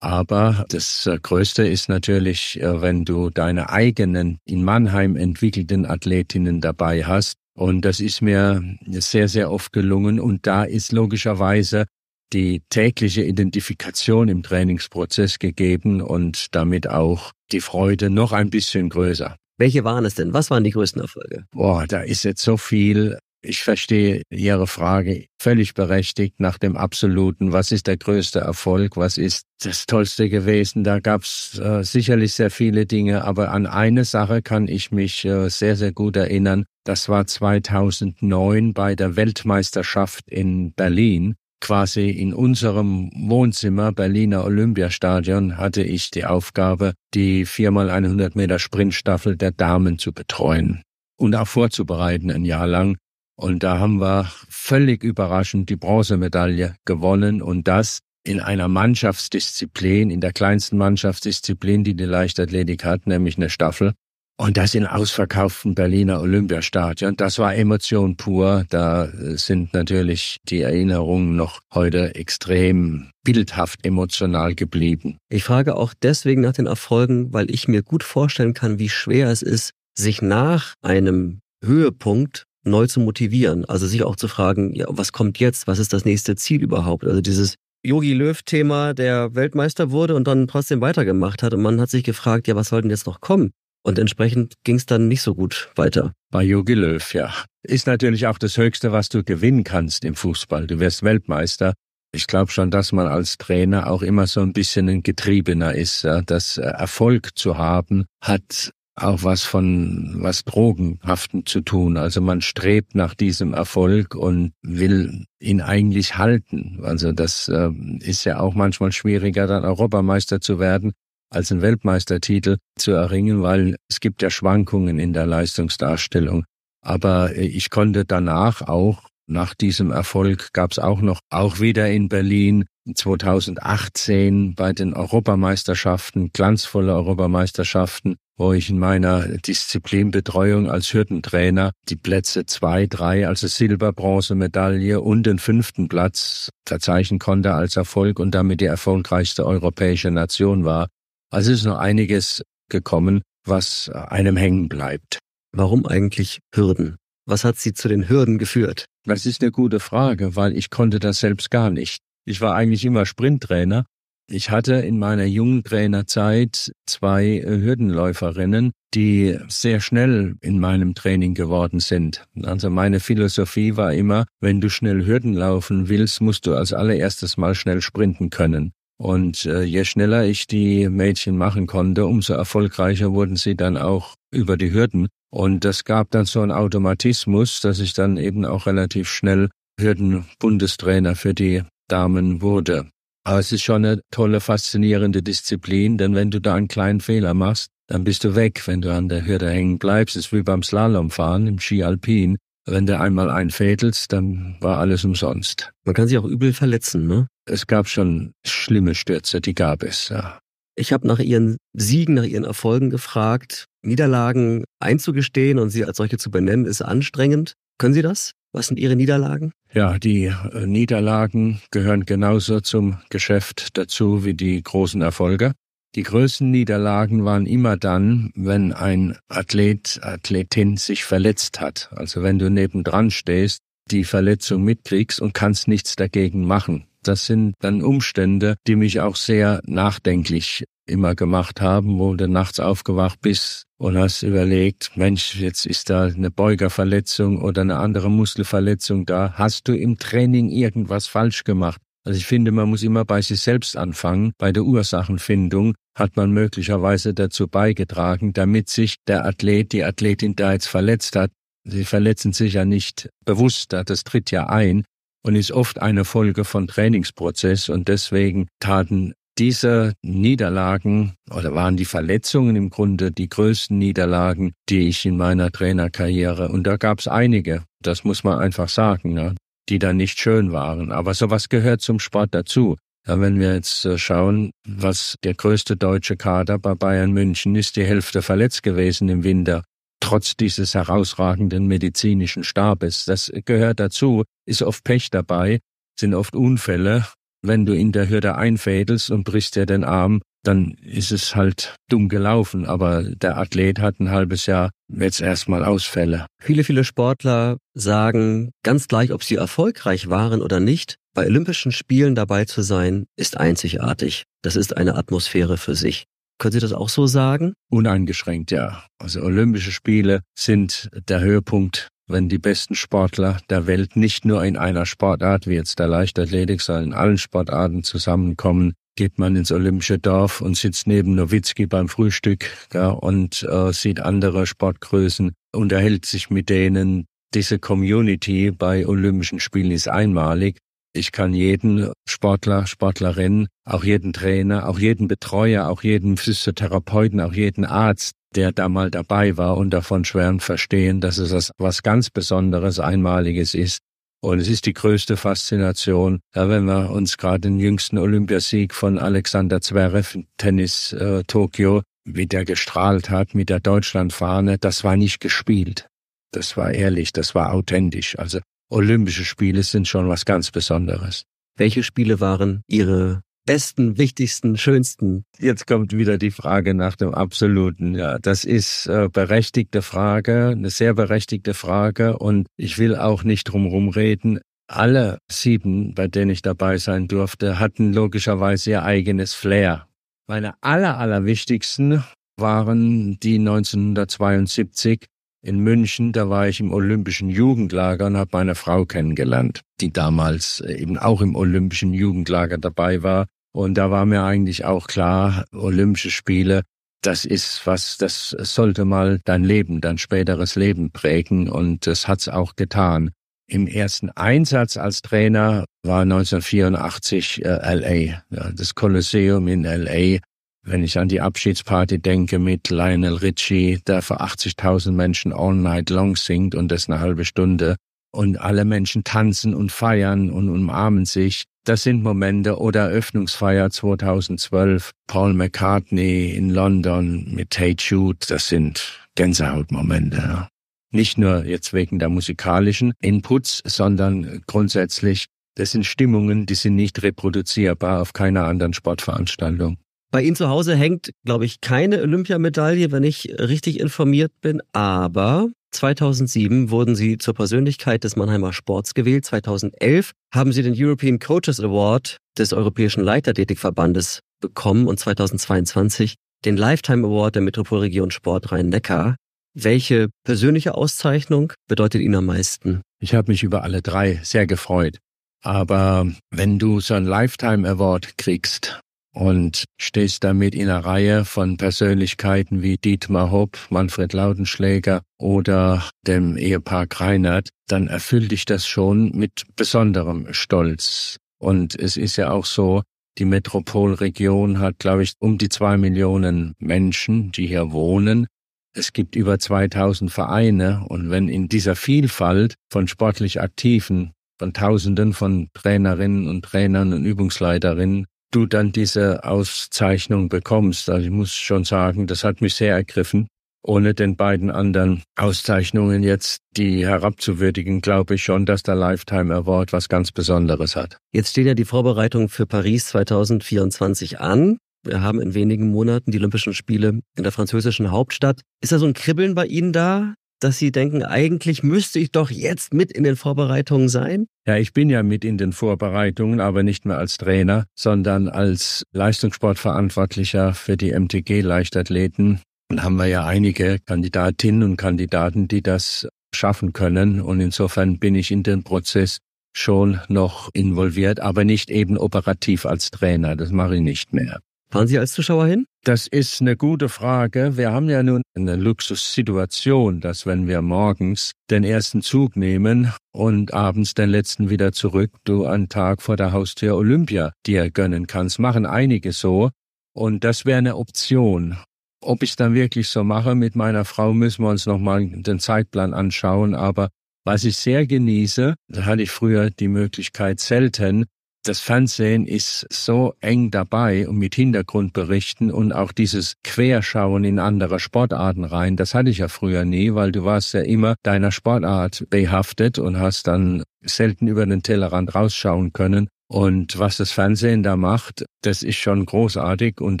Aber 0.02 0.64
das 0.68 1.06
äh, 1.06 1.16
Größte 1.22 1.64
ist 1.64 1.88
natürlich, 1.88 2.60
äh, 2.60 2.82
wenn 2.82 3.04
du 3.04 3.30
deine 3.30 3.70
eigenen 3.70 4.38
in 4.44 4.64
Mannheim 4.64 5.14
entwickelten 5.14 5.86
Athletinnen 5.86 6.60
dabei 6.60 7.04
hast. 7.04 7.36
Und 7.54 7.84
das 7.84 8.00
ist 8.00 8.20
mir 8.20 8.62
sehr, 8.88 9.28
sehr 9.28 9.52
oft 9.52 9.72
gelungen. 9.72 10.18
Und 10.18 10.48
da 10.48 10.64
ist 10.64 10.90
logischerweise 10.90 11.86
die 12.32 12.62
tägliche 12.68 13.22
Identifikation 13.22 14.28
im 14.28 14.42
Trainingsprozess 14.42 15.38
gegeben 15.38 16.00
und 16.00 16.46
damit 16.50 16.88
auch 16.88 17.30
die 17.52 17.60
Freude 17.60 18.10
noch 18.10 18.32
ein 18.32 18.50
bisschen 18.50 18.88
größer. 18.88 19.36
Welche 19.56 19.84
waren 19.84 20.04
es 20.04 20.16
denn? 20.16 20.32
Was 20.32 20.50
waren 20.50 20.64
die 20.64 20.70
größten 20.70 21.00
Erfolge? 21.00 21.44
Boah, 21.52 21.86
da 21.86 22.00
ist 22.00 22.24
jetzt 22.24 22.42
so 22.42 22.56
viel. 22.56 23.18
Ich 23.44 23.64
verstehe 23.64 24.22
Ihre 24.30 24.68
Frage 24.68 25.26
völlig 25.40 25.74
berechtigt 25.74 26.38
nach 26.38 26.58
dem 26.58 26.76
Absoluten. 26.76 27.52
Was 27.52 27.72
ist 27.72 27.88
der 27.88 27.96
größte 27.96 28.38
Erfolg? 28.38 28.96
Was 28.96 29.18
ist 29.18 29.46
das 29.60 29.86
Tollste 29.86 30.28
gewesen? 30.28 30.84
Da 30.84 31.00
gab 31.00 31.22
es 31.22 31.58
äh, 31.58 31.82
sicherlich 31.82 32.34
sehr 32.34 32.52
viele 32.52 32.86
Dinge, 32.86 33.24
aber 33.24 33.50
an 33.50 33.66
eine 33.66 34.04
Sache 34.04 34.42
kann 34.42 34.68
ich 34.68 34.92
mich 34.92 35.24
äh, 35.24 35.48
sehr, 35.48 35.74
sehr 35.74 35.90
gut 35.90 36.14
erinnern. 36.14 36.66
Das 36.84 37.08
war 37.08 37.26
2009 37.26 38.74
bei 38.74 38.94
der 38.94 39.16
Weltmeisterschaft 39.16 40.30
in 40.30 40.72
Berlin. 40.74 41.34
Quasi 41.60 42.10
in 42.10 42.34
unserem 42.34 43.10
Wohnzimmer, 43.14 43.90
Berliner 43.90 44.44
Olympiastadion, 44.44 45.58
hatte 45.58 45.82
ich 45.82 46.12
die 46.12 46.26
Aufgabe, 46.26 46.94
die 47.12 47.44
viermal 47.44 47.90
100 47.90 48.36
Meter 48.36 48.60
Sprintstaffel 48.60 49.36
der 49.36 49.50
Damen 49.50 49.98
zu 49.98 50.12
betreuen 50.12 50.82
und 51.16 51.34
auch 51.34 51.46
vorzubereiten 51.46 52.30
ein 52.30 52.44
Jahr 52.44 52.66
lang. 52.66 52.96
Und 53.42 53.64
da 53.64 53.80
haben 53.80 54.00
wir 54.00 54.30
völlig 54.48 55.02
überraschend 55.02 55.68
die 55.68 55.74
Bronzemedaille 55.74 56.76
gewonnen 56.84 57.42
und 57.42 57.66
das 57.66 57.98
in 58.24 58.38
einer 58.38 58.68
Mannschaftsdisziplin, 58.68 60.10
in 60.10 60.20
der 60.20 60.32
kleinsten 60.32 60.78
Mannschaftsdisziplin, 60.78 61.82
die 61.82 61.94
die 61.94 62.04
Leichtathletik 62.04 62.84
hat, 62.84 63.08
nämlich 63.08 63.36
eine 63.38 63.50
Staffel. 63.50 63.94
Und 64.38 64.56
das 64.56 64.76
in 64.76 64.86
ausverkauften 64.86 65.74
Berliner 65.74 66.20
Olympiastadion. 66.20 67.16
Das 67.16 67.40
war 67.40 67.52
Emotion 67.56 68.16
pur. 68.16 68.64
Da 68.70 69.08
sind 69.12 69.74
natürlich 69.74 70.38
die 70.48 70.60
Erinnerungen 70.60 71.34
noch 71.34 71.62
heute 71.74 72.14
extrem 72.14 73.10
bildhaft 73.24 73.84
emotional 73.84 74.54
geblieben. 74.54 75.18
Ich 75.28 75.42
frage 75.42 75.74
auch 75.74 75.94
deswegen 76.00 76.42
nach 76.42 76.52
den 76.52 76.66
Erfolgen, 76.66 77.32
weil 77.32 77.50
ich 77.50 77.66
mir 77.66 77.82
gut 77.82 78.04
vorstellen 78.04 78.54
kann, 78.54 78.78
wie 78.78 78.88
schwer 78.88 79.30
es 79.30 79.42
ist, 79.42 79.72
sich 79.98 80.22
nach 80.22 80.74
einem 80.80 81.40
Höhepunkt 81.64 82.44
neu 82.64 82.86
zu 82.86 83.00
motivieren. 83.00 83.64
Also 83.64 83.86
sich 83.86 84.02
auch 84.02 84.16
zu 84.16 84.28
fragen, 84.28 84.74
ja, 84.74 84.86
was 84.88 85.12
kommt 85.12 85.38
jetzt? 85.38 85.66
Was 85.66 85.78
ist 85.78 85.92
das 85.92 86.04
nächste 86.04 86.36
Ziel 86.36 86.62
überhaupt? 86.62 87.04
Also 87.04 87.20
dieses 87.20 87.56
Yogi 87.84 88.14
Löw-Thema, 88.14 88.94
der 88.94 89.34
Weltmeister 89.34 89.90
wurde 89.90 90.14
und 90.14 90.26
dann 90.28 90.46
trotzdem 90.46 90.80
weitergemacht 90.80 91.42
hat. 91.42 91.52
Und 91.54 91.62
man 91.62 91.80
hat 91.80 91.90
sich 91.90 92.04
gefragt, 92.04 92.46
ja, 92.46 92.54
was 92.54 92.68
soll 92.68 92.82
denn 92.82 92.90
jetzt 92.90 93.06
noch 93.06 93.20
kommen? 93.20 93.50
Und 93.84 93.98
entsprechend 93.98 94.54
ging 94.62 94.76
es 94.76 94.86
dann 94.86 95.08
nicht 95.08 95.22
so 95.22 95.34
gut 95.34 95.70
weiter. 95.74 96.12
Bei 96.30 96.42
Yogi 96.44 96.74
Löw, 96.74 97.14
ja. 97.14 97.34
Ist 97.64 97.86
natürlich 97.86 98.26
auch 98.28 98.38
das 98.38 98.56
Höchste, 98.56 98.92
was 98.92 99.08
du 99.08 99.24
gewinnen 99.24 99.64
kannst 99.64 100.04
im 100.04 100.14
Fußball. 100.14 100.68
Du 100.68 100.78
wirst 100.78 101.02
Weltmeister. 101.02 101.74
Ich 102.14 102.26
glaube 102.26 102.52
schon, 102.52 102.70
dass 102.70 102.92
man 102.92 103.06
als 103.08 103.38
Trainer 103.38 103.90
auch 103.90 104.02
immer 104.02 104.26
so 104.26 104.40
ein 104.40 104.52
bisschen 104.52 104.88
ein 104.88 105.02
Getriebener 105.02 105.74
ist. 105.74 106.02
Ja? 106.02 106.22
Das 106.22 106.58
äh, 106.58 106.62
Erfolg 106.62 107.36
zu 107.36 107.58
haben, 107.58 108.04
hat 108.20 108.70
auch 108.94 109.22
was 109.24 109.42
von 109.42 110.16
was 110.18 110.44
Drogenhaften 110.44 111.46
zu 111.46 111.62
tun. 111.62 111.96
Also 111.96 112.20
man 112.20 112.42
strebt 112.42 112.94
nach 112.94 113.14
diesem 113.14 113.54
Erfolg 113.54 114.14
und 114.14 114.52
will 114.62 115.24
ihn 115.40 115.60
eigentlich 115.60 116.18
halten. 116.18 116.80
Also 116.82 117.12
das 117.12 117.48
äh, 117.48 117.70
ist 118.00 118.24
ja 118.24 118.40
auch 118.40 118.54
manchmal 118.54 118.92
schwieriger, 118.92 119.46
dann 119.46 119.64
Europameister 119.64 120.40
zu 120.40 120.58
werden, 120.58 120.92
als 121.30 121.50
einen 121.50 121.62
Weltmeistertitel 121.62 122.58
zu 122.76 122.92
erringen, 122.92 123.42
weil 123.42 123.76
es 123.88 124.00
gibt 124.00 124.20
ja 124.22 124.30
Schwankungen 124.30 124.98
in 124.98 125.12
der 125.12 125.26
Leistungsdarstellung. 125.26 126.44
Aber 126.82 127.34
äh, 127.34 127.46
ich 127.46 127.70
konnte 127.70 128.04
danach 128.04 128.62
auch, 128.62 129.08
nach 129.26 129.54
diesem 129.54 129.90
Erfolg 129.90 130.52
gab 130.52 130.72
es 130.72 130.78
auch 130.78 131.00
noch, 131.00 131.20
auch 131.30 131.60
wieder 131.60 131.90
in 131.90 132.08
Berlin 132.08 132.66
2018 132.92 134.54
bei 134.54 134.72
den 134.72 134.92
Europameisterschaften, 134.92 136.30
glanzvolle 136.32 136.94
Europameisterschaften, 136.94 138.16
wo 138.42 138.52
ich 138.52 138.70
in 138.70 138.78
meiner 138.80 139.28
Disziplinbetreuung 139.38 140.68
als 140.68 140.92
Hürdentrainer 140.92 141.70
die 141.88 141.94
Plätze 141.94 142.44
zwei, 142.44 142.88
drei, 142.88 143.28
also 143.28 143.46
Silber, 143.46 143.92
Bronze, 143.92 144.34
Medaille 144.34 145.00
und 145.00 145.22
den 145.22 145.38
fünften 145.38 145.86
Platz 145.86 146.50
verzeichnen 146.66 147.20
konnte 147.20 147.54
als 147.54 147.76
Erfolg 147.76 148.18
und 148.18 148.34
damit 148.34 148.60
die 148.60 148.64
erfolgreichste 148.64 149.46
europäische 149.46 150.10
Nation 150.10 150.64
war. 150.64 150.88
Also 151.30 151.52
ist 151.52 151.62
noch 151.62 151.78
einiges 151.78 152.42
gekommen, 152.68 153.22
was 153.46 153.88
einem 153.90 154.36
hängen 154.36 154.68
bleibt. 154.68 155.18
Warum 155.52 155.86
eigentlich 155.86 156.40
Hürden? 156.52 156.96
Was 157.26 157.44
hat 157.44 157.58
Sie 157.58 157.74
zu 157.74 157.86
den 157.86 158.08
Hürden 158.08 158.38
geführt? 158.38 158.86
Das 159.04 159.24
ist 159.24 159.42
eine 159.42 159.52
gute 159.52 159.78
Frage, 159.78 160.34
weil 160.34 160.56
ich 160.56 160.68
konnte 160.68 160.98
das 160.98 161.20
selbst 161.20 161.48
gar 161.52 161.70
nicht. 161.70 162.00
Ich 162.24 162.40
war 162.40 162.56
eigentlich 162.56 162.84
immer 162.84 163.06
Sprinttrainer. 163.06 163.84
Ich 164.28 164.50
hatte 164.50 164.74
in 164.74 164.98
meiner 164.98 165.24
jungen 165.24 165.64
Trainerzeit 165.64 166.72
zwei 166.86 167.24
äh, 167.26 167.60
Hürdenläuferinnen, 167.60 168.72
die 168.94 169.38
sehr 169.48 169.80
schnell 169.80 170.36
in 170.40 170.58
meinem 170.58 170.94
Training 170.94 171.34
geworden 171.34 171.80
sind. 171.80 172.24
Also 172.42 172.70
meine 172.70 173.00
Philosophie 173.00 173.76
war 173.76 173.92
immer, 173.92 174.26
wenn 174.40 174.60
du 174.60 174.70
schnell 174.70 175.04
Hürden 175.04 175.34
laufen 175.34 175.88
willst, 175.88 176.20
musst 176.20 176.46
du 176.46 176.54
als 176.54 176.72
allererstes 176.72 177.36
mal 177.36 177.54
schnell 177.54 177.82
sprinten 177.82 178.30
können. 178.30 178.72
Und 178.98 179.46
äh, 179.46 179.62
je 179.64 179.84
schneller 179.84 180.24
ich 180.24 180.46
die 180.46 180.88
Mädchen 180.88 181.36
machen 181.36 181.66
konnte, 181.66 182.06
umso 182.06 182.34
erfolgreicher 182.34 183.12
wurden 183.12 183.34
sie 183.34 183.56
dann 183.56 183.76
auch 183.76 184.14
über 184.30 184.56
die 184.56 184.72
Hürden. 184.72 185.08
Und 185.30 185.64
das 185.64 185.84
gab 185.84 186.10
dann 186.12 186.24
so 186.24 186.40
einen 186.40 186.52
Automatismus, 186.52 187.60
dass 187.60 187.80
ich 187.80 187.94
dann 187.94 188.16
eben 188.16 188.44
auch 188.44 188.66
relativ 188.66 189.08
schnell 189.08 189.48
Hürdenbundestrainer 189.80 191.16
für 191.16 191.34
die 191.34 191.62
Damen 191.88 192.42
wurde. 192.42 192.91
Aber 193.24 193.38
es 193.38 193.52
ist 193.52 193.62
schon 193.62 193.84
eine 193.84 194.00
tolle, 194.10 194.40
faszinierende 194.40 195.22
Disziplin, 195.22 195.96
denn 195.96 196.14
wenn 196.14 196.30
du 196.30 196.40
da 196.40 196.54
einen 196.54 196.68
kleinen 196.68 197.00
Fehler 197.00 197.34
machst, 197.34 197.70
dann 197.86 198.04
bist 198.04 198.24
du 198.24 198.34
weg. 198.34 198.66
Wenn 198.66 198.80
du 198.80 198.92
an 198.92 199.08
der 199.08 199.26
Hürde 199.26 199.48
hängen 199.48 199.78
bleibst, 199.78 200.16
ist 200.16 200.32
wie 200.32 200.42
beim 200.42 200.62
Slalomfahren 200.62 201.46
im 201.46 201.58
Ski 201.60 201.84
Alpin. 201.84 202.38
Wenn 202.64 202.86
du 202.86 202.98
einmal 202.98 203.28
einfädelst, 203.30 204.12
dann 204.12 204.56
war 204.60 204.78
alles 204.78 205.04
umsonst. 205.04 205.72
Man 205.84 205.94
kann 205.94 206.08
sich 206.08 206.18
auch 206.18 206.24
übel 206.24 206.52
verletzen, 206.52 207.06
ne? 207.06 207.26
Es 207.44 207.66
gab 207.66 207.88
schon 207.88 208.32
schlimme 208.46 208.94
Stürze, 208.94 209.40
die 209.40 209.54
gab 209.54 209.82
es, 209.82 210.08
ja. 210.10 210.38
Ich 210.76 210.92
habe 210.92 211.06
nach 211.06 211.18
Ihren 211.18 211.56
Siegen, 211.74 212.14
nach 212.14 212.24
Ihren 212.24 212.44
Erfolgen 212.44 212.90
gefragt. 212.90 213.66
Niederlagen 213.84 214.64
einzugestehen 214.80 215.58
und 215.58 215.70
sie 215.70 215.84
als 215.84 215.96
solche 215.96 216.18
zu 216.18 216.30
benennen, 216.30 216.66
ist 216.66 216.82
anstrengend. 216.82 217.54
Können 217.78 217.94
Sie 217.94 218.02
das? 218.02 218.32
Was 218.52 218.66
sind 218.66 218.78
Ihre 218.78 218.96
Niederlagen? 218.96 219.52
Ja, 219.72 219.98
die 219.98 220.26
äh, 220.26 220.66
Niederlagen 220.66 221.60
gehören 221.70 222.04
genauso 222.04 222.60
zum 222.60 222.98
Geschäft 223.08 223.78
dazu 223.78 224.24
wie 224.24 224.34
die 224.34 224.62
großen 224.62 225.00
Erfolge. 225.00 225.52
Die 225.94 226.02
größten 226.02 226.50
Niederlagen 226.50 227.24
waren 227.24 227.46
immer 227.46 227.76
dann, 227.76 228.30
wenn 228.34 228.72
ein 228.72 229.18
Athlet, 229.28 230.00
Athletin 230.02 230.76
sich 230.76 231.04
verletzt 231.04 231.60
hat. 231.60 231.90
Also 231.92 232.22
wenn 232.22 232.38
du 232.38 232.50
nebendran 232.50 233.10
stehst, 233.10 233.60
die 233.90 234.04
Verletzung 234.04 234.64
mitkriegst 234.64 235.20
und 235.20 235.34
kannst 235.34 235.68
nichts 235.68 235.96
dagegen 235.96 236.46
machen. 236.46 236.86
Das 237.02 237.26
sind 237.26 237.54
dann 237.60 237.82
Umstände, 237.82 238.56
die 238.66 238.76
mich 238.76 239.00
auch 239.00 239.16
sehr 239.16 239.60
nachdenklich 239.66 240.64
immer 240.86 241.14
gemacht 241.14 241.60
haben, 241.60 241.98
wo 241.98 242.14
du 242.14 242.28
nachts 242.28 242.60
aufgewacht 242.60 243.20
bist 243.20 243.64
und 243.82 243.98
hast 243.98 244.22
überlegt, 244.22 244.92
Mensch, 244.96 245.34
jetzt 245.34 245.66
ist 245.66 245.90
da 245.90 246.04
eine 246.04 246.30
Beugerverletzung 246.30 247.42
oder 247.42 247.62
eine 247.62 247.78
andere 247.78 248.12
Muskelverletzung 248.12 249.06
da. 249.06 249.34
Hast 249.34 249.66
du 249.66 249.76
im 249.76 249.98
Training 249.98 250.50
irgendwas 250.50 251.08
falsch 251.08 251.42
gemacht? 251.42 251.80
Also 252.04 252.16
ich 252.16 252.26
finde, 252.26 252.52
man 252.52 252.68
muss 252.68 252.84
immer 252.84 253.04
bei 253.04 253.20
sich 253.22 253.40
selbst 253.40 253.76
anfangen. 253.76 254.34
Bei 254.38 254.52
der 254.52 254.62
Ursachenfindung 254.62 255.74
hat 255.98 256.14
man 256.16 256.30
möglicherweise 256.30 257.12
dazu 257.12 257.48
beigetragen, 257.48 258.32
damit 258.32 258.68
sich 258.68 258.98
der 259.08 259.24
Athlet, 259.24 259.72
die 259.72 259.82
Athletin 259.82 260.36
da 260.36 260.52
jetzt 260.52 260.68
verletzt 260.68 261.16
hat. 261.16 261.32
Sie 261.64 261.84
verletzen 261.84 262.32
sich 262.32 262.52
ja 262.52 262.64
nicht 262.64 263.08
bewusst, 263.24 263.72
das 263.72 264.04
tritt 264.04 264.30
ja 264.30 264.46
ein 264.46 264.84
und 265.24 265.34
ist 265.34 265.50
oft 265.50 265.82
eine 265.82 266.04
Folge 266.04 266.44
von 266.44 266.68
Trainingsprozess 266.68 267.68
und 267.68 267.88
deswegen 267.88 268.46
taten 268.60 269.14
diese 269.38 269.94
Niederlagen 270.02 271.14
oder 271.30 271.54
waren 271.54 271.76
die 271.76 271.84
Verletzungen 271.84 272.56
im 272.56 272.70
Grunde 272.70 273.10
die 273.10 273.28
größten 273.28 273.78
Niederlagen, 273.78 274.52
die 274.68 274.88
ich 274.88 275.06
in 275.06 275.16
meiner 275.16 275.50
Trainerkarriere, 275.50 276.48
und 276.48 276.64
da 276.64 276.76
gab 276.76 277.00
es 277.00 277.08
einige, 277.08 277.64
das 277.80 278.04
muss 278.04 278.24
man 278.24 278.38
einfach 278.38 278.68
sagen, 278.68 279.16
ja, 279.16 279.34
die 279.68 279.78
dann 279.78 279.96
nicht 279.96 280.18
schön 280.18 280.52
waren. 280.52 280.92
Aber 280.92 281.14
sowas 281.14 281.48
gehört 281.48 281.80
zum 281.80 281.98
Sport 281.98 282.34
dazu. 282.34 282.76
Ja, 283.06 283.20
wenn 283.20 283.40
wir 283.40 283.54
jetzt 283.54 283.84
äh, 283.84 283.98
schauen, 283.98 284.52
was 284.66 285.16
der 285.24 285.34
größte 285.34 285.76
deutsche 285.76 286.16
Kader 286.16 286.58
bei 286.58 286.74
Bayern 286.74 287.12
München 287.12 287.56
ist, 287.56 287.76
die 287.76 287.84
Hälfte 287.84 288.22
verletzt 288.22 288.62
gewesen 288.62 289.08
im 289.08 289.24
Winter, 289.24 289.64
trotz 290.00 290.36
dieses 290.36 290.74
herausragenden 290.74 291.66
medizinischen 291.66 292.44
Stabes. 292.44 293.04
Das 293.06 293.32
gehört 293.44 293.80
dazu, 293.80 294.22
ist 294.46 294.62
oft 294.62 294.84
Pech 294.84 295.10
dabei, 295.10 295.58
sind 295.98 296.14
oft 296.14 296.36
Unfälle 296.36 297.06
wenn 297.42 297.66
du 297.66 297.74
in 297.74 297.92
der 297.92 298.08
Hürde 298.08 298.36
einfädelst 298.36 299.10
und 299.10 299.24
brichst 299.24 299.56
dir 299.56 299.66
den 299.66 299.84
Arm, 299.84 300.22
dann 300.44 300.72
ist 300.82 301.12
es 301.12 301.36
halt 301.36 301.76
dumm 301.88 302.08
gelaufen. 302.08 302.66
Aber 302.66 303.02
der 303.02 303.36
Athlet 303.36 303.78
hat 303.78 304.00
ein 304.00 304.10
halbes 304.10 304.46
Jahr 304.46 304.70
jetzt 304.88 305.20
erstmal 305.20 305.64
Ausfälle. 305.64 306.26
Viele, 306.40 306.64
viele 306.64 306.84
Sportler 306.84 307.58
sagen, 307.74 308.50
ganz 308.64 308.88
gleich, 308.88 309.12
ob 309.12 309.22
sie 309.22 309.36
erfolgreich 309.36 310.08
waren 310.08 310.42
oder 310.42 310.60
nicht, 310.60 310.96
bei 311.14 311.26
Olympischen 311.26 311.72
Spielen 311.72 312.14
dabei 312.14 312.44
zu 312.46 312.62
sein, 312.62 313.04
ist 313.16 313.36
einzigartig. 313.36 314.24
Das 314.42 314.56
ist 314.56 314.76
eine 314.76 314.96
Atmosphäre 314.96 315.58
für 315.58 315.74
sich. 315.74 316.04
Können 316.38 316.52
Sie 316.52 316.60
das 316.60 316.72
auch 316.72 316.88
so 316.88 317.06
sagen? 317.06 317.52
Uneingeschränkt, 317.70 318.50
ja. 318.50 318.84
Also 318.98 319.22
Olympische 319.22 319.70
Spiele 319.70 320.22
sind 320.36 320.88
der 321.08 321.20
Höhepunkt 321.20 321.88
wenn 322.12 322.28
die 322.28 322.38
besten 322.38 322.74
Sportler 322.74 323.38
der 323.50 323.66
Welt 323.66 323.96
nicht 323.96 324.24
nur 324.24 324.44
in 324.44 324.56
einer 324.56 324.86
Sportart 324.86 325.46
wie 325.46 325.54
jetzt 325.54 325.78
der 325.78 325.88
Leichtathletik, 325.88 326.60
sondern 326.60 326.84
in 326.84 326.92
allen 326.92 327.18
Sportarten 327.18 327.82
zusammenkommen, 327.82 328.74
geht 328.96 329.18
man 329.18 329.36
ins 329.36 329.50
Olympische 329.50 329.98
Dorf 329.98 330.40
und 330.40 330.56
sitzt 330.56 330.86
neben 330.86 331.14
Nowitzki 331.14 331.66
beim 331.66 331.88
Frühstück 331.88 332.50
ja, 332.72 332.90
und 332.90 333.42
äh, 333.42 333.72
sieht 333.72 334.00
andere 334.00 334.46
Sportgrößen, 334.46 335.32
unterhält 335.54 336.04
sich 336.06 336.30
mit 336.30 336.50
denen. 336.50 337.06
Diese 337.34 337.58
Community 337.58 338.50
bei 338.50 338.86
Olympischen 338.86 339.40
Spielen 339.40 339.70
ist 339.70 339.88
einmalig. 339.88 340.58
Ich 340.94 341.10
kann 341.10 341.32
jeden 341.32 341.90
Sportler, 342.06 342.66
Sportlerin, 342.66 343.48
auch 343.64 343.82
jeden 343.82 344.12
Trainer, 344.12 344.68
auch 344.68 344.78
jeden 344.78 345.08
Betreuer, 345.08 345.68
auch 345.68 345.82
jeden 345.82 346.18
Physiotherapeuten, 346.18 347.20
auch 347.20 347.32
jeden 347.32 347.64
Arzt 347.64 348.12
der 348.36 348.52
da 348.52 348.68
mal 348.68 348.90
dabei 348.90 349.36
war 349.36 349.56
und 349.56 349.70
davon 349.70 350.04
schweren 350.04 350.40
verstehen, 350.40 351.00
dass 351.00 351.18
es 351.18 351.52
was 351.58 351.82
ganz 351.82 352.10
Besonderes, 352.10 352.80
Einmaliges 352.80 353.54
ist. 353.54 353.78
Und 354.24 354.38
es 354.38 354.48
ist 354.48 354.66
die 354.66 354.72
größte 354.72 355.16
Faszination, 355.16 356.20
ja, 356.34 356.48
wenn 356.48 356.64
wir 356.64 356.90
uns 356.90 357.18
gerade 357.18 357.40
den 357.40 357.58
jüngsten 357.58 357.98
Olympiasieg 357.98 358.72
von 358.72 358.98
Alexander 358.98 359.60
Zverev 359.60 360.16
Tennis 360.36 360.92
äh, 360.92 361.24
Tokio, 361.24 361.82
wie 362.04 362.26
der 362.26 362.44
gestrahlt 362.44 363.10
hat 363.10 363.34
mit 363.34 363.48
der 363.48 363.60
Deutschlandfahne, 363.60 364.58
das 364.58 364.84
war 364.84 364.96
nicht 364.96 365.20
gespielt. 365.20 365.88
Das 366.32 366.56
war 366.56 366.72
ehrlich, 366.72 367.12
das 367.12 367.34
war 367.34 367.52
authentisch. 367.52 368.18
Also 368.18 368.38
Olympische 368.70 369.24
Spiele 369.24 369.62
sind 369.64 369.86
schon 369.88 370.08
was 370.08 370.24
ganz 370.24 370.50
Besonderes. 370.50 371.24
Welche 371.58 371.82
Spiele 371.82 372.20
waren 372.20 372.62
Ihre 372.68 373.22
besten, 373.44 373.98
wichtigsten, 373.98 374.56
schönsten? 374.56 375.24
Jetzt 375.38 375.66
kommt 375.66 375.92
wieder 375.92 376.18
die 376.18 376.30
Frage 376.30 376.74
nach 376.74 376.96
dem 376.96 377.14
Absoluten. 377.14 377.94
Ja, 377.94 378.18
das 378.18 378.44
ist 378.44 378.86
äh, 378.86 379.08
berechtigte 379.12 379.82
Frage, 379.82 380.48
eine 380.48 380.70
sehr 380.70 380.94
berechtigte 380.94 381.54
Frage 381.54 382.18
und 382.18 382.46
ich 382.56 382.78
will 382.78 382.96
auch 382.96 383.24
nicht 383.24 383.44
drumherum 383.44 383.88
reden. 383.88 384.40
Alle 384.68 385.18
sieben, 385.30 385.94
bei 385.94 386.08
denen 386.08 386.30
ich 386.30 386.42
dabei 386.42 386.78
sein 386.78 387.08
durfte, 387.08 387.58
hatten 387.58 387.92
logischerweise 387.92 388.70
ihr 388.70 388.82
eigenes 388.84 389.34
Flair. 389.34 389.86
Meine 390.28 390.54
aller, 390.62 390.98
allerwichtigsten 390.98 392.02
waren 392.38 393.18
die 393.20 393.38
1972 393.38 395.06
in 395.44 395.58
München, 395.58 396.12
da 396.12 396.30
war 396.30 396.48
ich 396.48 396.60
im 396.60 396.72
Olympischen 396.72 397.28
Jugendlager 397.28 398.06
und 398.06 398.16
habe 398.16 398.30
meine 398.32 398.54
Frau 398.54 398.84
kennengelernt, 398.84 399.62
die 399.80 399.92
damals 399.92 400.60
äh, 400.60 400.74
eben 400.74 400.98
auch 400.98 401.20
im 401.20 401.34
Olympischen 401.34 401.92
Jugendlager 401.92 402.58
dabei 402.58 403.02
war. 403.02 403.26
Und 403.52 403.74
da 403.74 403.90
war 403.90 404.06
mir 404.06 404.22
eigentlich 404.22 404.64
auch 404.64 404.86
klar, 404.86 405.44
Olympische 405.52 406.10
Spiele, 406.10 406.62
das 407.02 407.24
ist 407.24 407.66
was, 407.66 407.98
das 407.98 408.30
sollte 408.30 408.84
mal 408.84 409.20
dein 409.24 409.44
Leben, 409.44 409.80
dein 409.80 409.98
späteres 409.98 410.54
Leben 410.54 410.90
prägen. 410.90 411.50
Und 411.50 411.86
das 411.86 412.08
hat's 412.08 412.28
auch 412.28 412.56
getan. 412.56 413.10
Im 413.48 413.66
ersten 413.66 414.10
Einsatz 414.10 414.76
als 414.76 415.02
Trainer 415.02 415.64
war 415.82 416.02
1984 416.02 417.44
äh, 417.44 417.74
LA, 417.74 418.22
das 418.52 418.74
Kolosseum 418.74 419.48
in 419.48 419.64
LA 419.64 420.20
wenn 420.64 420.84
ich 420.84 420.98
an 420.98 421.08
die 421.08 421.20
Abschiedsparty 421.20 421.98
denke 421.98 422.38
mit 422.38 422.70
Lionel 422.70 423.14
Richie, 423.14 423.80
der 423.86 424.02
für 424.02 424.20
80.000 424.20 424.92
Menschen 424.92 425.32
all 425.32 425.54
night 425.54 425.90
long 425.90 426.16
singt 426.16 426.54
und 426.54 426.68
das 426.68 426.88
eine 426.88 427.00
halbe 427.00 427.24
Stunde, 427.24 427.76
und 428.12 428.40
alle 428.40 428.64
Menschen 428.64 429.04
tanzen 429.04 429.54
und 429.54 429.72
feiern 429.72 430.30
und 430.30 430.48
umarmen 430.48 431.04
sich. 431.04 431.44
Das 431.64 431.82
sind 431.82 432.02
Momente 432.02 432.58
oder 432.58 432.90
Eröffnungsfeier 432.90 433.70
2012, 433.70 434.90
Paul 435.06 435.32
McCartney 435.32 436.30
in 436.30 436.50
London 436.50 437.32
mit 437.34 437.50
Tate 437.50 437.84
Jude, 437.84 438.18
das 438.28 438.48
sind 438.48 439.00
Gänsehautmomente. 439.14 440.48
Nicht 440.90 441.18
nur 441.18 441.44
jetzt 441.44 441.72
wegen 441.72 441.98
der 441.98 442.08
musikalischen 442.08 442.92
Inputs, 443.00 443.62
sondern 443.64 444.42
grundsätzlich, 444.46 445.26
das 445.54 445.70
sind 445.70 445.86
Stimmungen, 445.86 446.46
die 446.46 446.54
sind 446.54 446.76
nicht 446.76 447.02
reproduzierbar 447.02 448.02
auf 448.02 448.12
keiner 448.12 448.44
anderen 448.44 448.74
Sportveranstaltung. 448.74 449.78
Bei 450.10 450.22
Ihnen 450.22 450.36
zu 450.36 450.48
Hause 450.48 450.76
hängt, 450.76 451.10
glaube 451.24 451.46
ich, 451.46 451.62
keine 451.62 452.02
Olympiamedaille, 452.02 452.92
wenn 452.92 453.04
ich 453.04 453.34
richtig 453.38 453.80
informiert 453.80 454.32
bin, 454.42 454.60
aber 454.72 455.48
2007 455.72 456.70
wurden 456.70 456.94
Sie 456.94 457.18
zur 457.18 457.34
Persönlichkeit 457.34 458.04
des 458.04 458.16
Mannheimer 458.16 458.52
Sports 458.52 458.94
gewählt. 458.94 459.24
2011 459.24 460.12
haben 460.32 460.52
Sie 460.52 460.62
den 460.62 460.74
European 460.76 461.18
Coaches 461.18 461.60
Award 461.60 462.18
des 462.38 462.52
Europäischen 462.52 463.02
Leichtathletikverbandes 463.02 464.20
bekommen 464.40 464.86
und 464.86 465.00
2022 465.00 466.14
den 466.44 466.56
Lifetime 466.56 467.06
Award 467.06 467.36
der 467.36 467.42
Metropolregion 467.42 468.10
Sport 468.10 468.52
Rhein-Neckar. 468.52 469.16
Welche 469.54 470.08
persönliche 470.24 470.74
Auszeichnung 470.74 471.52
bedeutet 471.68 472.00
Ihnen 472.00 472.14
am 472.14 472.26
meisten? 472.26 472.80
Ich 473.00 473.14
habe 473.14 473.30
mich 473.30 473.42
über 473.42 473.62
alle 473.62 473.82
drei 473.82 474.20
sehr 474.22 474.46
gefreut. 474.46 474.98
Aber 475.42 476.10
wenn 476.30 476.58
du 476.58 476.80
so 476.80 476.94
einen 476.94 477.06
Lifetime 477.06 477.68
Award 477.68 478.16
kriegst, 478.16 478.80
und 479.14 479.64
stehst 479.78 480.24
damit 480.24 480.54
in 480.54 480.68
einer 480.68 480.84
Reihe 480.84 481.24
von 481.24 481.56
Persönlichkeiten 481.56 482.62
wie 482.62 482.78
Dietmar 482.78 483.30
Hopp, 483.30 483.58
Manfred 483.70 484.12
Lautenschläger 484.12 485.02
oder 485.18 485.88
dem 486.06 486.36
Ehepaar 486.36 486.86
Kreinert, 486.86 487.50
dann 487.68 487.88
erfüllt 487.88 488.30
dich 488.32 488.44
das 488.44 488.66
schon 488.66 489.10
mit 489.10 489.44
besonderem 489.56 490.32
Stolz. 490.32 491.18
Und 491.38 491.78
es 491.78 491.96
ist 491.96 492.16
ja 492.16 492.30
auch 492.30 492.46
so, 492.46 492.82
die 493.18 493.24
Metropolregion 493.26 494.58
hat, 494.58 494.78
glaube 494.78 495.02
ich, 495.02 495.12
um 495.18 495.36
die 495.36 495.50
zwei 495.50 495.76
Millionen 495.76 496.54
Menschen, 496.58 497.32
die 497.32 497.46
hier 497.46 497.72
wohnen. 497.72 498.26
Es 498.74 498.94
gibt 498.94 499.16
über 499.16 499.38
2000 499.38 500.10
Vereine 500.10 500.86
und 500.88 501.10
wenn 501.10 501.28
in 501.28 501.48
dieser 501.48 501.76
Vielfalt 501.76 502.54
von 502.70 502.88
sportlich 502.88 503.40
Aktiven, 503.40 504.12
von 504.38 504.54
Tausenden 504.54 505.12
von 505.12 505.50
Trainerinnen 505.52 506.26
und 506.26 506.42
Trainern 506.42 506.94
und 506.94 507.04
Übungsleiterinnen 507.04 508.06
du 508.32 508.46
dann 508.46 508.72
diese 508.72 509.24
Auszeichnung 509.24 510.28
bekommst. 510.28 510.90
Also 510.90 511.04
ich 511.04 511.12
muss 511.12 511.32
schon 511.32 511.64
sagen, 511.64 512.06
das 512.06 512.24
hat 512.24 512.40
mich 512.40 512.54
sehr 512.54 512.74
ergriffen. 512.74 513.28
Ohne 513.64 513.94
den 513.94 514.16
beiden 514.16 514.50
anderen 514.50 515.04
Auszeichnungen 515.16 516.02
jetzt 516.02 516.40
die 516.56 516.84
herabzuwürdigen, 516.84 517.80
glaube 517.80 518.16
ich 518.16 518.24
schon, 518.24 518.44
dass 518.44 518.64
der 518.64 518.74
Lifetime 518.74 519.32
Award 519.32 519.72
was 519.72 519.88
ganz 519.88 520.10
Besonderes 520.10 520.74
hat. 520.74 520.98
Jetzt 521.12 521.30
stehen 521.30 521.46
ja 521.46 521.54
die 521.54 521.64
Vorbereitungen 521.64 522.28
für 522.28 522.44
Paris 522.44 522.86
2024 522.86 524.18
an. 524.18 524.58
Wir 524.84 525.00
haben 525.00 525.20
in 525.20 525.34
wenigen 525.34 525.70
Monaten 525.70 526.10
die 526.10 526.18
Olympischen 526.18 526.54
Spiele 526.54 527.00
in 527.16 527.22
der 527.22 527.30
französischen 527.30 527.92
Hauptstadt. 527.92 528.40
Ist 528.60 528.72
da 528.72 528.80
so 528.80 528.86
ein 528.86 528.94
Kribbeln 528.94 529.36
bei 529.36 529.46
Ihnen 529.46 529.72
da? 529.72 530.14
Dass 530.42 530.58
Sie 530.58 530.72
denken, 530.72 531.02
eigentlich 531.02 531.62
müsste 531.62 531.98
ich 531.98 532.10
doch 532.10 532.30
jetzt 532.30 532.74
mit 532.74 532.92
in 532.92 533.04
den 533.04 533.16
Vorbereitungen 533.16 533.88
sein? 533.88 534.26
Ja, 534.46 534.56
ich 534.56 534.72
bin 534.72 534.90
ja 534.90 535.02
mit 535.02 535.24
in 535.24 535.38
den 535.38 535.52
Vorbereitungen, 535.52 536.40
aber 536.40 536.62
nicht 536.62 536.84
mehr 536.84 536.98
als 536.98 537.16
Trainer, 537.16 537.66
sondern 537.74 538.28
als 538.28 538.84
Leistungssportverantwortlicher 538.92 540.54
für 540.54 540.76
die 540.76 540.92
MTG-Leichtathleten. 540.92 542.40
Und 542.70 542.82
haben 542.82 542.96
wir 542.96 543.06
ja 543.06 543.26
einige 543.26 543.78
Kandidatinnen 543.84 544.62
und 544.62 544.76
Kandidaten, 544.76 545.46
die 545.46 545.62
das 545.62 546.08
schaffen 546.34 546.72
können. 546.72 547.20
Und 547.20 547.40
insofern 547.40 547.98
bin 547.98 548.14
ich 548.14 548.30
in 548.30 548.42
den 548.42 548.64
Prozess 548.64 549.18
schon 549.54 550.00
noch 550.08 550.48
involviert, 550.54 551.20
aber 551.20 551.44
nicht 551.44 551.70
eben 551.70 551.98
operativ 551.98 552.66
als 552.66 552.90
Trainer. 552.90 553.36
Das 553.36 553.50
mache 553.50 553.76
ich 553.76 553.82
nicht 553.82 554.12
mehr. 554.12 554.40
Fahren 554.72 554.88
Sie 554.88 554.98
als 554.98 555.12
Zuschauer 555.12 555.46
hin? 555.48 555.66
Das 555.84 556.06
ist 556.06 556.40
eine 556.40 556.56
gute 556.56 556.88
Frage. 556.88 557.58
Wir 557.58 557.72
haben 557.72 557.90
ja 557.90 558.02
nun 558.02 558.22
eine 558.34 558.56
Luxussituation, 558.56 560.00
dass 560.00 560.24
wenn 560.24 560.48
wir 560.48 560.62
morgens 560.62 561.32
den 561.50 561.62
ersten 561.62 562.00
Zug 562.00 562.36
nehmen 562.36 562.90
und 563.12 563.52
abends 563.52 563.92
den 563.92 564.08
letzten 564.08 564.48
wieder 564.48 564.72
zurück, 564.72 565.10
du 565.24 565.44
einen 565.44 565.68
Tag 565.68 566.00
vor 566.00 566.16
der 566.16 566.32
Haustür 566.32 566.74
Olympia 566.74 567.34
dir 567.44 567.70
gönnen 567.70 568.06
kannst. 568.06 568.38
Machen 568.38 568.64
einige 568.64 569.12
so. 569.12 569.50
Und 569.94 570.24
das 570.24 570.46
wäre 570.46 570.56
eine 570.56 570.76
Option. 570.76 571.58
Ob 572.02 572.22
ich 572.22 572.30
es 572.30 572.36
dann 572.36 572.54
wirklich 572.54 572.88
so 572.88 573.04
mache 573.04 573.34
mit 573.34 573.54
meiner 573.54 573.84
Frau, 573.84 574.14
müssen 574.14 574.42
wir 574.42 574.48
uns 574.48 574.64
nochmal 574.64 575.06
den 575.06 575.38
Zeitplan 575.38 575.92
anschauen. 575.92 576.54
Aber 576.54 576.88
was 577.26 577.44
ich 577.44 577.58
sehr 577.58 577.86
genieße, 577.86 578.54
da 578.68 578.84
hatte 578.86 579.02
ich 579.02 579.10
früher 579.10 579.50
die 579.50 579.68
Möglichkeit 579.68 580.40
selten, 580.40 581.04
das 581.42 581.60
Fernsehen 581.60 582.26
ist 582.26 582.66
so 582.70 583.14
eng 583.20 583.50
dabei 583.50 584.08
und 584.08 584.16
mit 584.16 584.34
Hintergrundberichten 584.34 585.50
und 585.50 585.72
auch 585.72 585.92
dieses 585.92 586.36
Querschauen 586.44 587.24
in 587.24 587.38
andere 587.38 587.80
Sportarten 587.80 588.44
rein, 588.44 588.76
das 588.76 588.94
hatte 588.94 589.10
ich 589.10 589.18
ja 589.18 589.28
früher 589.28 589.64
nie, 589.64 589.94
weil 589.94 590.12
du 590.12 590.24
warst 590.24 590.54
ja 590.54 590.60
immer 590.60 590.94
deiner 591.02 591.32
Sportart 591.32 592.06
behaftet 592.10 592.78
und 592.78 592.98
hast 592.98 593.26
dann 593.26 593.64
selten 593.82 594.28
über 594.28 594.46
den 594.46 594.62
Tellerrand 594.62 595.14
rausschauen 595.14 595.72
können. 595.72 596.08
Und 596.32 596.78
was 596.78 596.96
das 596.96 597.12
Fernsehen 597.12 597.62
da 597.62 597.76
macht, 597.76 598.24
das 598.40 598.62
ist 598.62 598.76
schon 598.76 599.04
großartig 599.04 599.82
und 599.82 600.00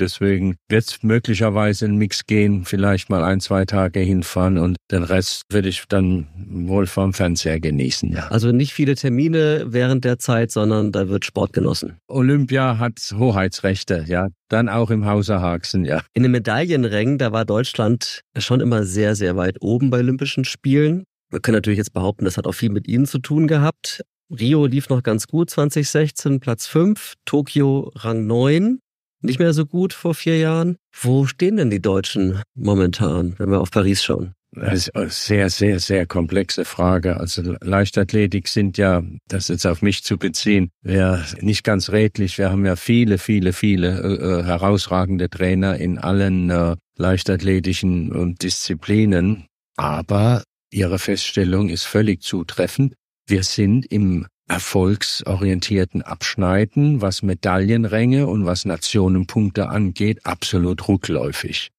deswegen 0.00 0.56
wird 0.66 0.84
es 0.84 1.02
möglicherweise 1.02 1.84
ein 1.84 1.96
Mix 1.96 2.24
gehen, 2.24 2.64
vielleicht 2.64 3.10
mal 3.10 3.22
ein, 3.22 3.40
zwei 3.40 3.66
Tage 3.66 4.00
hinfahren 4.00 4.56
und 4.56 4.78
den 4.90 5.02
Rest 5.02 5.42
würde 5.50 5.68
ich 5.68 5.84
dann 5.90 6.28
wohl 6.34 6.86
vom 6.86 7.12
Fernseher 7.12 7.60
genießen. 7.60 8.12
Ja. 8.12 8.28
Also 8.28 8.50
nicht 8.50 8.72
viele 8.72 8.94
Termine 8.94 9.66
während 9.66 10.06
der 10.06 10.18
Zeit, 10.18 10.50
sondern 10.50 10.90
da 10.90 11.10
wird 11.10 11.26
Sport 11.26 11.52
genossen. 11.52 11.98
Olympia 12.08 12.78
hat 12.78 12.98
Hoheitsrechte, 13.14 14.06
ja. 14.08 14.28
Dann 14.48 14.70
auch 14.70 14.88
im 14.88 15.04
Hause 15.04 15.42
Haxen, 15.42 15.84
ja. 15.84 16.00
In 16.14 16.22
den 16.22 16.32
Medaillenrängen, 16.32 17.18
da 17.18 17.32
war 17.32 17.44
Deutschland 17.44 18.22
schon 18.38 18.60
immer 18.60 18.84
sehr, 18.84 19.16
sehr 19.16 19.36
weit 19.36 19.58
oben 19.60 19.90
bei 19.90 19.98
Olympischen 19.98 20.46
Spielen. 20.46 21.04
Wir 21.30 21.40
können 21.40 21.56
natürlich 21.56 21.78
jetzt 21.78 21.92
behaupten, 21.92 22.24
das 22.24 22.38
hat 22.38 22.46
auch 22.46 22.52
viel 22.52 22.70
mit 22.70 22.88
Ihnen 22.88 23.06
zu 23.06 23.18
tun 23.18 23.46
gehabt. 23.46 24.02
Rio 24.38 24.66
lief 24.66 24.88
noch 24.88 25.02
ganz 25.02 25.26
gut 25.26 25.50
2016, 25.50 26.40
Platz 26.40 26.66
5, 26.66 27.14
Tokio 27.24 27.92
Rang 27.94 28.26
9, 28.26 28.78
nicht 29.20 29.38
mehr 29.38 29.52
so 29.52 29.66
gut 29.66 29.92
vor 29.92 30.14
vier 30.14 30.38
Jahren. 30.38 30.76
Wo 30.98 31.26
stehen 31.26 31.56
denn 31.56 31.70
die 31.70 31.82
Deutschen 31.82 32.40
momentan, 32.54 33.34
wenn 33.38 33.50
wir 33.50 33.60
auf 33.60 33.70
Paris 33.70 34.02
schauen? 34.02 34.32
Das 34.54 34.74
ist 34.74 34.94
eine 34.94 35.08
sehr, 35.08 35.48
sehr, 35.48 35.80
sehr 35.80 36.06
komplexe 36.06 36.66
Frage. 36.66 37.18
Also 37.18 37.56
Leichtathletik 37.62 38.48
sind 38.48 38.76
ja, 38.76 39.02
das 39.28 39.48
jetzt 39.48 39.66
auf 39.66 39.80
mich 39.80 40.04
zu 40.04 40.18
beziehen, 40.18 40.70
wäre 40.82 41.24
nicht 41.40 41.64
ganz 41.64 41.90
redlich. 41.90 42.36
Wir 42.36 42.50
haben 42.50 42.66
ja 42.66 42.76
viele, 42.76 43.16
viele, 43.16 43.54
viele 43.54 44.00
äh, 44.00 44.40
äh 44.40 44.44
herausragende 44.44 45.30
Trainer 45.30 45.76
in 45.76 45.98
allen 45.98 46.50
äh, 46.50 46.76
leichtathletischen 46.98 48.32
äh, 48.32 48.34
Disziplinen. 48.34 49.46
Aber 49.76 50.42
Ihre 50.70 50.98
Feststellung 50.98 51.68
ist 51.68 51.84
völlig 51.84 52.22
zutreffend. 52.22 52.94
Wir 53.26 53.42
sind 53.44 53.86
im 53.86 54.26
erfolgsorientierten 54.48 56.02
Abschneiden, 56.02 57.00
was 57.00 57.22
Medaillenränge 57.22 58.26
und 58.26 58.44
was 58.44 58.64
Nationenpunkte 58.64 59.68
angeht, 59.68 60.26
absolut 60.26 60.88
rückläufig. 60.88 61.70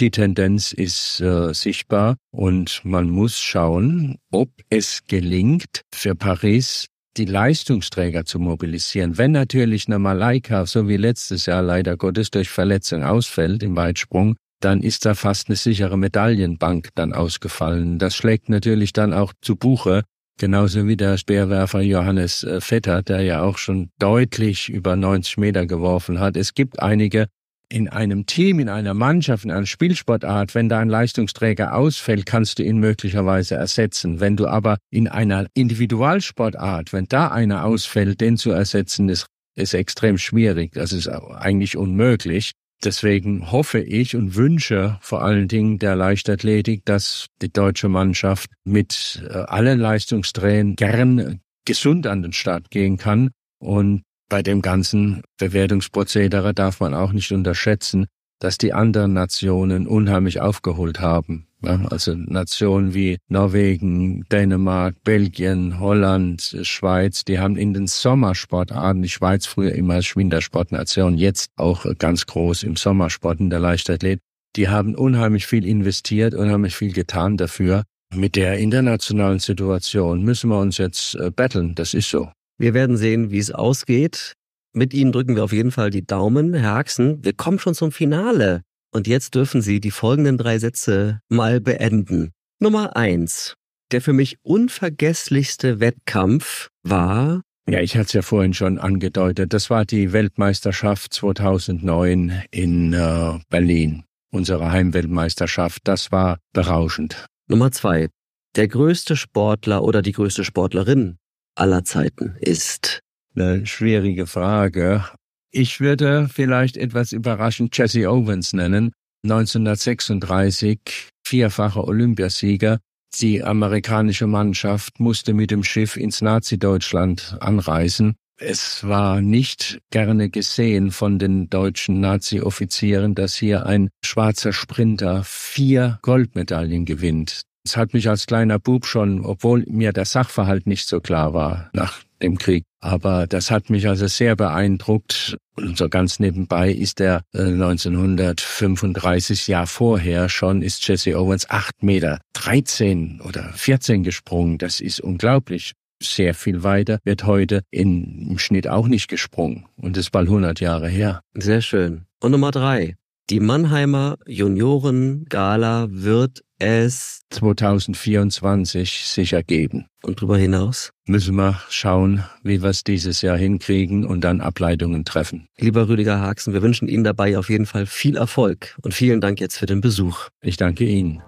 Die 0.00 0.10
Tendenz 0.10 0.72
ist 0.72 1.20
äh, 1.20 1.52
sichtbar 1.54 2.16
und 2.32 2.80
man 2.84 3.10
muss 3.10 3.38
schauen, 3.38 4.16
ob 4.32 4.50
es 4.70 5.04
gelingt, 5.06 5.82
für 5.94 6.16
Paris 6.16 6.86
die 7.16 7.26
Leistungsträger 7.26 8.24
zu 8.24 8.38
mobilisieren. 8.40 9.18
Wenn 9.18 9.32
natürlich 9.32 9.86
eine 9.86 9.98
Malaika, 9.98 10.66
so 10.66 10.88
wie 10.88 10.96
letztes 10.96 11.46
Jahr 11.46 11.62
leider 11.62 11.96
Gottes 11.96 12.30
durch 12.30 12.48
Verletzung 12.48 13.04
ausfällt 13.04 13.62
im 13.62 13.76
Weitsprung, 13.76 14.36
dann 14.60 14.82
ist 14.82 15.04
da 15.04 15.14
fast 15.14 15.48
eine 15.48 15.56
sichere 15.56 15.96
Medaillenbank 15.96 16.88
dann 16.96 17.12
ausgefallen. 17.12 17.98
Das 17.98 18.16
schlägt 18.16 18.48
natürlich 18.48 18.92
dann 18.92 19.12
auch 19.12 19.32
zu 19.40 19.54
Buche 19.54 20.02
Genauso 20.38 20.86
wie 20.86 20.96
der 20.96 21.18
Speerwerfer 21.18 21.80
Johannes 21.80 22.44
äh, 22.44 22.60
Vetter, 22.60 23.02
der 23.02 23.22
ja 23.22 23.42
auch 23.42 23.58
schon 23.58 23.90
deutlich 23.98 24.68
über 24.68 24.94
90 24.94 25.36
Meter 25.36 25.66
geworfen 25.66 26.20
hat. 26.20 26.36
Es 26.36 26.54
gibt 26.54 26.80
einige 26.80 27.26
in 27.68 27.88
einem 27.88 28.24
Team, 28.24 28.60
in 28.60 28.68
einer 28.68 28.94
Mannschaft, 28.94 29.44
in 29.44 29.50
einer 29.50 29.66
Spielsportart, 29.66 30.54
wenn 30.54 30.68
da 30.68 30.78
ein 30.78 30.88
Leistungsträger 30.88 31.74
ausfällt, 31.74 32.24
kannst 32.24 32.58
du 32.58 32.62
ihn 32.62 32.78
möglicherweise 32.78 33.56
ersetzen. 33.56 34.20
Wenn 34.20 34.36
du 34.36 34.46
aber 34.46 34.78
in 34.90 35.08
einer 35.08 35.46
Individualsportart, 35.54 36.92
wenn 36.92 37.06
da 37.06 37.28
einer 37.28 37.64
ausfällt, 37.64 38.20
den 38.20 38.36
zu 38.36 38.52
ersetzen, 38.52 39.08
ist, 39.08 39.26
ist 39.56 39.74
extrem 39.74 40.18
schwierig. 40.18 40.72
Das 40.72 40.92
ist 40.92 41.08
eigentlich 41.08 41.76
unmöglich. 41.76 42.52
Deswegen 42.84 43.50
hoffe 43.50 43.80
ich 43.80 44.14
und 44.14 44.36
wünsche 44.36 44.98
vor 45.00 45.22
allen 45.22 45.48
Dingen 45.48 45.78
der 45.78 45.96
Leichtathletik, 45.96 46.84
dass 46.84 47.26
die 47.42 47.52
deutsche 47.52 47.88
Mannschaft 47.88 48.50
mit 48.64 49.22
äh, 49.28 49.32
allen 49.32 49.80
Leistungstränen 49.80 50.76
gern 50.76 51.40
gesund 51.64 52.06
an 52.06 52.22
den 52.22 52.32
Start 52.32 52.70
gehen 52.70 52.96
kann. 52.96 53.30
Und 53.58 54.02
bei 54.28 54.42
dem 54.42 54.62
ganzen 54.62 55.22
Bewertungsprozedere 55.38 56.54
darf 56.54 56.80
man 56.80 56.94
auch 56.94 57.12
nicht 57.12 57.32
unterschätzen, 57.32 58.06
dass 58.40 58.58
die 58.58 58.72
anderen 58.72 59.12
Nationen 59.12 59.86
unheimlich 59.86 60.40
aufgeholt 60.40 61.00
haben. 61.00 61.48
Ja, 61.60 61.80
also 61.90 62.14
Nationen 62.14 62.94
wie 62.94 63.18
Norwegen, 63.28 64.24
Dänemark, 64.30 64.94
Belgien, 65.02 65.80
Holland, 65.80 66.56
Schweiz, 66.62 67.24
die 67.24 67.40
haben 67.40 67.56
in 67.56 67.74
den 67.74 67.88
Sommersportarten, 67.88 69.02
die 69.02 69.08
Schweiz 69.08 69.46
früher 69.46 69.72
immer 69.72 69.94
als 69.94 70.14
Wintersportnation, 70.14 71.18
jetzt 71.18 71.50
auch 71.56 71.84
ganz 71.98 72.26
groß 72.26 72.62
im 72.62 72.76
Sommersport 72.76 73.40
in 73.40 73.50
der 73.50 73.58
Leichtathlet, 73.58 74.20
die 74.54 74.68
haben 74.68 74.94
unheimlich 74.94 75.46
viel 75.46 75.66
investiert, 75.66 76.34
unheimlich 76.34 76.76
viel 76.76 76.92
getan 76.92 77.36
dafür. 77.36 77.82
Mit 78.14 78.36
der 78.36 78.58
internationalen 78.58 79.40
Situation 79.40 80.22
müssen 80.22 80.48
wir 80.50 80.60
uns 80.60 80.78
jetzt 80.78 81.16
äh, 81.16 81.30
betteln, 81.30 81.74
das 81.74 81.92
ist 81.92 82.08
so. 82.08 82.30
Wir 82.56 82.72
werden 82.72 82.96
sehen, 82.96 83.30
wie 83.30 83.38
es 83.38 83.50
ausgeht. 83.50 84.34
Mit 84.78 84.94
Ihnen 84.94 85.10
drücken 85.10 85.34
wir 85.34 85.42
auf 85.42 85.52
jeden 85.52 85.72
Fall 85.72 85.90
die 85.90 86.06
Daumen, 86.06 86.54
Herr 86.54 86.74
Haxen. 86.74 87.24
Wir 87.24 87.32
kommen 87.32 87.58
schon 87.58 87.74
zum 87.74 87.90
Finale. 87.90 88.62
Und 88.94 89.08
jetzt 89.08 89.34
dürfen 89.34 89.60
Sie 89.60 89.80
die 89.80 89.90
folgenden 89.90 90.38
drei 90.38 90.60
Sätze 90.60 91.20
mal 91.28 91.60
beenden. 91.60 92.30
Nummer 92.60 92.94
eins. 92.94 93.54
Der 93.90 94.00
für 94.00 94.12
mich 94.12 94.36
unvergesslichste 94.42 95.80
Wettkampf 95.80 96.68
war. 96.84 97.42
Ja, 97.68 97.80
ich 97.80 97.96
hatte 97.96 98.06
es 98.06 98.12
ja 98.12 98.22
vorhin 98.22 98.54
schon 98.54 98.78
angedeutet. 98.78 99.52
Das 99.52 99.68
war 99.68 99.84
die 99.84 100.12
Weltmeisterschaft 100.12 101.12
2009 101.12 102.44
in 102.52 102.92
äh, 102.92 103.40
Berlin. 103.48 104.04
Unsere 104.30 104.70
Heimweltmeisterschaft. 104.70 105.80
Das 105.88 106.12
war 106.12 106.38
berauschend. 106.52 107.26
Nummer 107.48 107.72
zwei. 107.72 108.10
Der 108.54 108.68
größte 108.68 109.16
Sportler 109.16 109.82
oder 109.82 110.02
die 110.02 110.12
größte 110.12 110.44
Sportlerin 110.44 111.16
aller 111.56 111.82
Zeiten 111.82 112.36
ist. 112.38 113.02
Eine 113.40 113.66
schwierige 113.66 114.26
Frage. 114.26 115.04
Ich 115.52 115.78
würde 115.78 116.28
vielleicht 116.28 116.76
etwas 116.76 117.12
überraschend 117.12 117.76
Jesse 117.78 118.10
Owens 118.10 118.52
nennen. 118.52 118.90
1936 119.22 120.80
vierfacher 121.24 121.86
Olympiasieger. 121.86 122.80
Die 123.20 123.44
amerikanische 123.44 124.26
Mannschaft 124.26 124.98
musste 124.98 125.34
mit 125.34 125.52
dem 125.52 125.62
Schiff 125.62 125.96
ins 125.96 126.20
Nazi-Deutschland 126.20 127.36
anreisen. 127.38 128.16
Es 128.40 128.82
war 128.82 129.20
nicht 129.20 129.78
gerne 129.92 130.30
gesehen 130.30 130.90
von 130.90 131.20
den 131.20 131.48
deutschen 131.48 132.00
Nazi-Offizieren, 132.00 133.14
dass 133.14 133.36
hier 133.36 133.66
ein 133.66 133.88
schwarzer 134.04 134.52
Sprinter 134.52 135.22
vier 135.22 136.00
Goldmedaillen 136.02 136.84
gewinnt. 136.84 137.42
Es 137.64 137.76
hat 137.76 137.94
mich 137.94 138.08
als 138.08 138.26
kleiner 138.26 138.58
Bub 138.58 138.84
schon, 138.84 139.24
obwohl 139.24 139.64
mir 139.68 139.92
der 139.92 140.06
Sachverhalt 140.06 140.66
nicht 140.66 140.88
so 140.88 141.00
klar 141.00 141.34
war 141.34 141.70
nach 141.72 142.02
dem 142.20 142.36
Krieg, 142.36 142.64
aber 142.80 143.26
das 143.26 143.50
hat 143.50 143.70
mich 143.70 143.88
also 143.88 144.06
sehr 144.06 144.36
beeindruckt. 144.36 145.36
Und 145.56 145.76
so 145.76 145.88
ganz 145.88 146.20
nebenbei 146.20 146.70
ist 146.70 147.00
er 147.00 147.22
äh, 147.34 147.42
1935 147.42 149.48
Jahr 149.48 149.66
vorher 149.66 150.28
schon, 150.28 150.62
ist 150.62 150.86
Jesse 150.86 151.18
Owens 151.18 151.50
acht 151.50 151.82
Meter 151.82 152.20
13 152.34 153.20
oder 153.26 153.52
14 153.54 154.04
gesprungen. 154.04 154.58
Das 154.58 154.80
ist 154.80 155.00
unglaublich. 155.00 155.72
Sehr 156.00 156.34
viel 156.34 156.62
weiter 156.62 157.00
wird 157.02 157.24
heute 157.24 157.62
in, 157.70 158.28
im 158.30 158.38
Schnitt 158.38 158.68
auch 158.68 158.86
nicht 158.86 159.08
gesprungen. 159.08 159.66
Und 159.76 159.96
das 159.96 160.04
ist 160.06 160.12
bald 160.12 160.28
100 160.28 160.60
Jahre 160.60 160.88
her. 160.88 161.22
Sehr 161.34 161.60
schön. 161.60 162.04
Und 162.20 162.30
Nummer 162.30 162.52
drei. 162.52 162.94
Die 163.30 163.40
Mannheimer 163.40 164.16
Junioren-Gala 164.26 165.88
wird 165.90 166.42
es 166.58 167.22
2024 167.30 169.04
sicher 169.06 169.42
geben. 169.42 169.86
Und 170.02 170.18
darüber 170.18 170.38
hinaus? 170.38 170.92
Müssen 171.06 171.36
wir 171.36 171.60
schauen, 171.70 172.24
wie 172.42 172.62
wir 172.62 172.70
es 172.70 172.84
dieses 172.84 173.22
Jahr 173.22 173.36
hinkriegen 173.36 174.04
und 174.04 174.22
dann 174.22 174.40
Ableitungen 174.40 175.04
treffen. 175.04 175.48
Lieber 175.58 175.88
Rüdiger 175.88 176.20
Haxen, 176.20 176.52
wir 176.52 176.62
wünschen 176.62 176.88
Ihnen 176.88 177.04
dabei 177.04 177.38
auf 177.38 177.50
jeden 177.50 177.66
Fall 177.66 177.86
viel 177.86 178.16
Erfolg 178.16 178.76
und 178.82 178.94
vielen 178.94 179.20
Dank 179.20 179.40
jetzt 179.40 179.58
für 179.58 179.66
den 179.66 179.80
Besuch. 179.80 180.28
Ich 180.40 180.56
danke 180.56 180.84
Ihnen. 180.84 181.22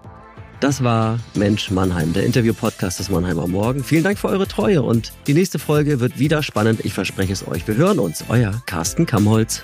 Das 0.61 0.83
war 0.83 1.19
Mensch 1.33 1.71
Mannheim, 1.71 2.13
der 2.13 2.23
Interview-Podcast 2.23 2.99
des 2.99 3.09
Mannheimer 3.09 3.47
Morgen. 3.47 3.83
Vielen 3.83 4.03
Dank 4.03 4.19
für 4.19 4.27
eure 4.27 4.47
Treue 4.47 4.83
und 4.83 5.11
die 5.25 5.33
nächste 5.33 5.57
Folge 5.57 5.99
wird 5.99 6.19
wieder 6.19 6.43
spannend. 6.43 6.85
Ich 6.85 6.93
verspreche 6.93 7.33
es 7.33 7.47
euch. 7.47 7.67
Wir 7.67 7.75
hören 7.75 7.97
uns. 7.97 8.23
Euer 8.29 8.61
Carsten 8.67 9.07
Kamholz. 9.07 9.63